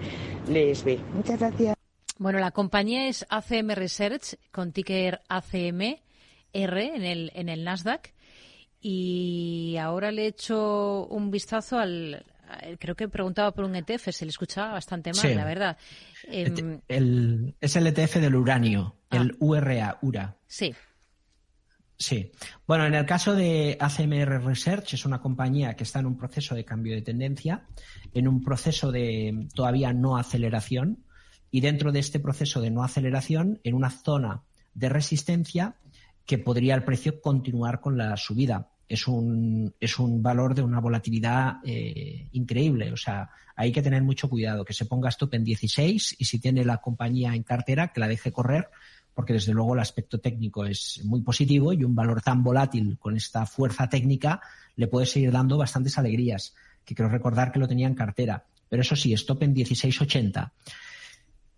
[0.47, 0.99] les ve.
[1.15, 1.75] Muchas gracias.
[2.19, 5.97] Bueno, la compañía es ACM Research con ticker ACM
[6.53, 8.13] R en el, en el Nasdaq
[8.89, 12.23] y ahora le he hecho un vistazo al,
[12.79, 15.77] creo que preguntaba por un ETF, se le escuchaba bastante mal, la verdad.
[16.23, 19.17] Em, el, es el ETF del uranio, ah.
[19.17, 20.38] el URA, URA.
[20.47, 20.73] Sí.
[21.97, 22.31] Sí.
[22.65, 26.55] Bueno, en el caso de ACMR Research, es una compañía que está en un proceso
[26.55, 27.65] de cambio de tendencia,
[28.13, 31.03] en un proceso de todavía no aceleración,
[31.51, 35.75] y dentro de este proceso de no aceleración, en una zona de resistencia
[36.25, 38.69] que podría el precio continuar con la subida.
[38.88, 42.91] Es un, es un valor de una volatilidad eh, increíble.
[42.91, 46.39] O sea, hay que tener mucho cuidado, que se ponga stop en 16 y si
[46.39, 48.69] tiene la compañía en cartera, que la deje correr,
[49.13, 53.17] porque desde luego el aspecto técnico es muy positivo y un valor tan volátil con
[53.17, 54.41] esta fuerza técnica
[54.75, 56.53] le puede seguir dando bastantes alegrías,
[56.85, 58.45] que quiero recordar que lo tenía en cartera.
[58.69, 60.51] Pero eso sí, stop en 16.80.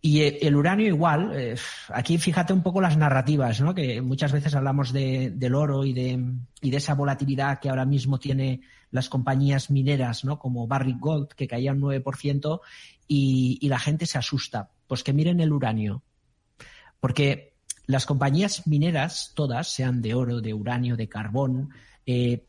[0.02, 1.56] Y eh, el uranio igual, eh,
[1.90, 3.76] aquí fíjate un poco las narrativas, ¿no?
[3.76, 6.24] que muchas veces hablamos de, del oro y de,
[6.62, 10.40] y de esa volatilidad que ahora mismo tiene las compañías mineras, ¿no?
[10.40, 12.62] como Barrick Gold, que caía un 9%,
[13.08, 14.72] y, y la gente se asusta.
[14.88, 16.04] Pues que miren el uranio.
[17.00, 17.54] Porque
[17.86, 21.72] las compañías mineras, todas, sean de oro, de uranio, de carbón,
[22.06, 22.46] eh,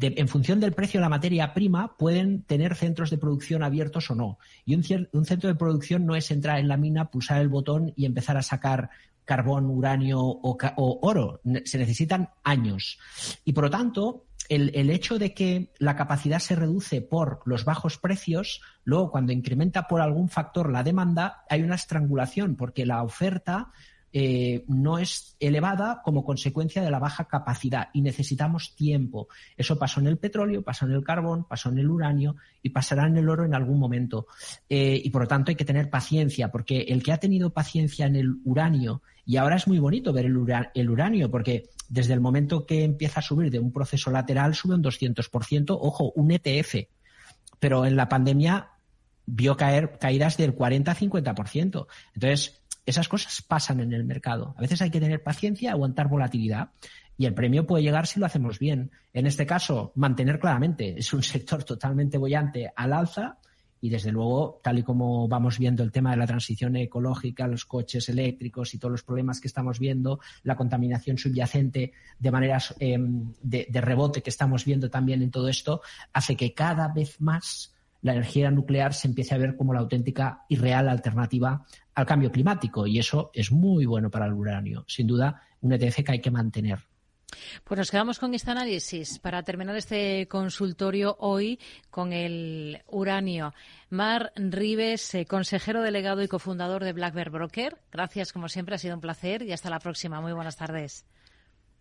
[0.00, 4.14] en función del precio de la materia prima, pueden tener centros de producción abiertos o
[4.14, 4.38] no.
[4.64, 8.06] Y un, centro de producción no es entrar en la mina, pulsar el botón y
[8.06, 8.90] empezar a sacar
[9.24, 11.40] carbón, uranio o, oro.
[11.64, 12.98] Se necesitan años.
[13.44, 17.64] Y por lo tanto, el, el, hecho de que la capacidad se reduce por los
[17.64, 23.02] bajos precios, luego cuando incrementa por algún factor la demanda, hay una estrangulación, porque la
[23.02, 23.72] oferta
[24.18, 29.28] eh, no es elevada como consecuencia de la baja capacidad y necesitamos tiempo.
[29.58, 33.06] Eso pasó en el petróleo, pasó en el carbón, pasó en el uranio y pasará
[33.08, 34.26] en el oro en algún momento.
[34.70, 38.06] Eh, y por lo tanto hay que tener paciencia, porque el que ha tenido paciencia
[38.06, 40.38] en el uranio, y ahora es muy bonito ver el,
[40.72, 44.76] el uranio, porque desde el momento que empieza a subir de un proceso lateral sube
[44.76, 46.88] un 200%, ojo, un ETF.
[47.60, 48.70] Pero en la pandemia
[49.26, 51.86] vio caer caídas del 40-50%.
[52.14, 54.54] Entonces, esas cosas pasan en el mercado.
[54.56, 56.70] A veces hay que tener paciencia, aguantar volatilidad
[57.18, 58.92] y el premio puede llegar si lo hacemos bien.
[59.12, 63.38] En este caso, mantener claramente, es un sector totalmente bollante al alza
[63.80, 67.64] y desde luego, tal y como vamos viendo el tema de la transición ecológica, los
[67.64, 73.32] coches eléctricos y todos los problemas que estamos viendo, la contaminación subyacente de maneras em,
[73.42, 75.82] de, de rebote que estamos viendo también en todo esto,
[76.12, 80.44] hace que cada vez más la energía nuclear se empiece a ver como la auténtica
[80.48, 84.84] y real alternativa al cambio climático y eso es muy bueno para el uranio.
[84.86, 86.80] Sin duda, un ETF que hay que mantener.
[87.64, 91.58] Pues nos quedamos con este análisis para terminar este consultorio hoy
[91.90, 93.52] con el uranio.
[93.90, 97.78] Mar Rives, eh, consejero delegado y cofundador de Black Bear Broker.
[97.90, 100.20] Gracias, como siempre, ha sido un placer y hasta la próxima.
[100.20, 101.04] Muy buenas tardes.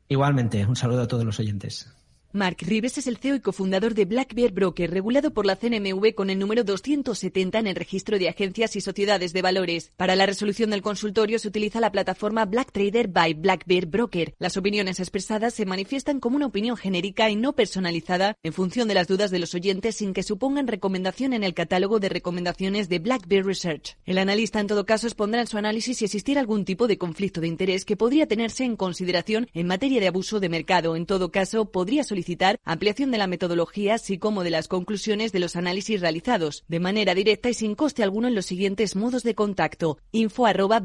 [0.07, 1.93] Igualmente, un saludo a todos los oyentes.
[2.35, 6.13] Mark Rives es el CEO y cofundador de Black Bear Broker, regulado por la CNMV
[6.13, 9.93] con el número 270 en el registro de agencias y sociedades de valores.
[9.95, 14.35] Para la resolución del consultorio se utiliza la plataforma Black Trader by Black Bear Broker.
[14.37, 18.95] Las opiniones expresadas se manifiestan como una opinión genérica y no personalizada en función de
[18.95, 22.99] las dudas de los oyentes sin que supongan recomendación en el catálogo de recomendaciones de
[22.99, 23.95] Black Bear Research.
[24.05, 27.39] El analista en todo caso expondrá en su análisis si existiera algún tipo de conflicto
[27.39, 30.97] de interés que podría tenerse en consideración en materia de abuso de mercado.
[30.97, 32.24] En todo caso, podría solicitar
[32.63, 37.13] ampliación de la metodología, así como de las conclusiones de los análisis realizados, de manera
[37.13, 40.81] directa y sin coste alguno en los siguientes modos de contacto: info arroba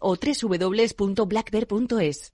[0.00, 2.22] o www.blackbear.es.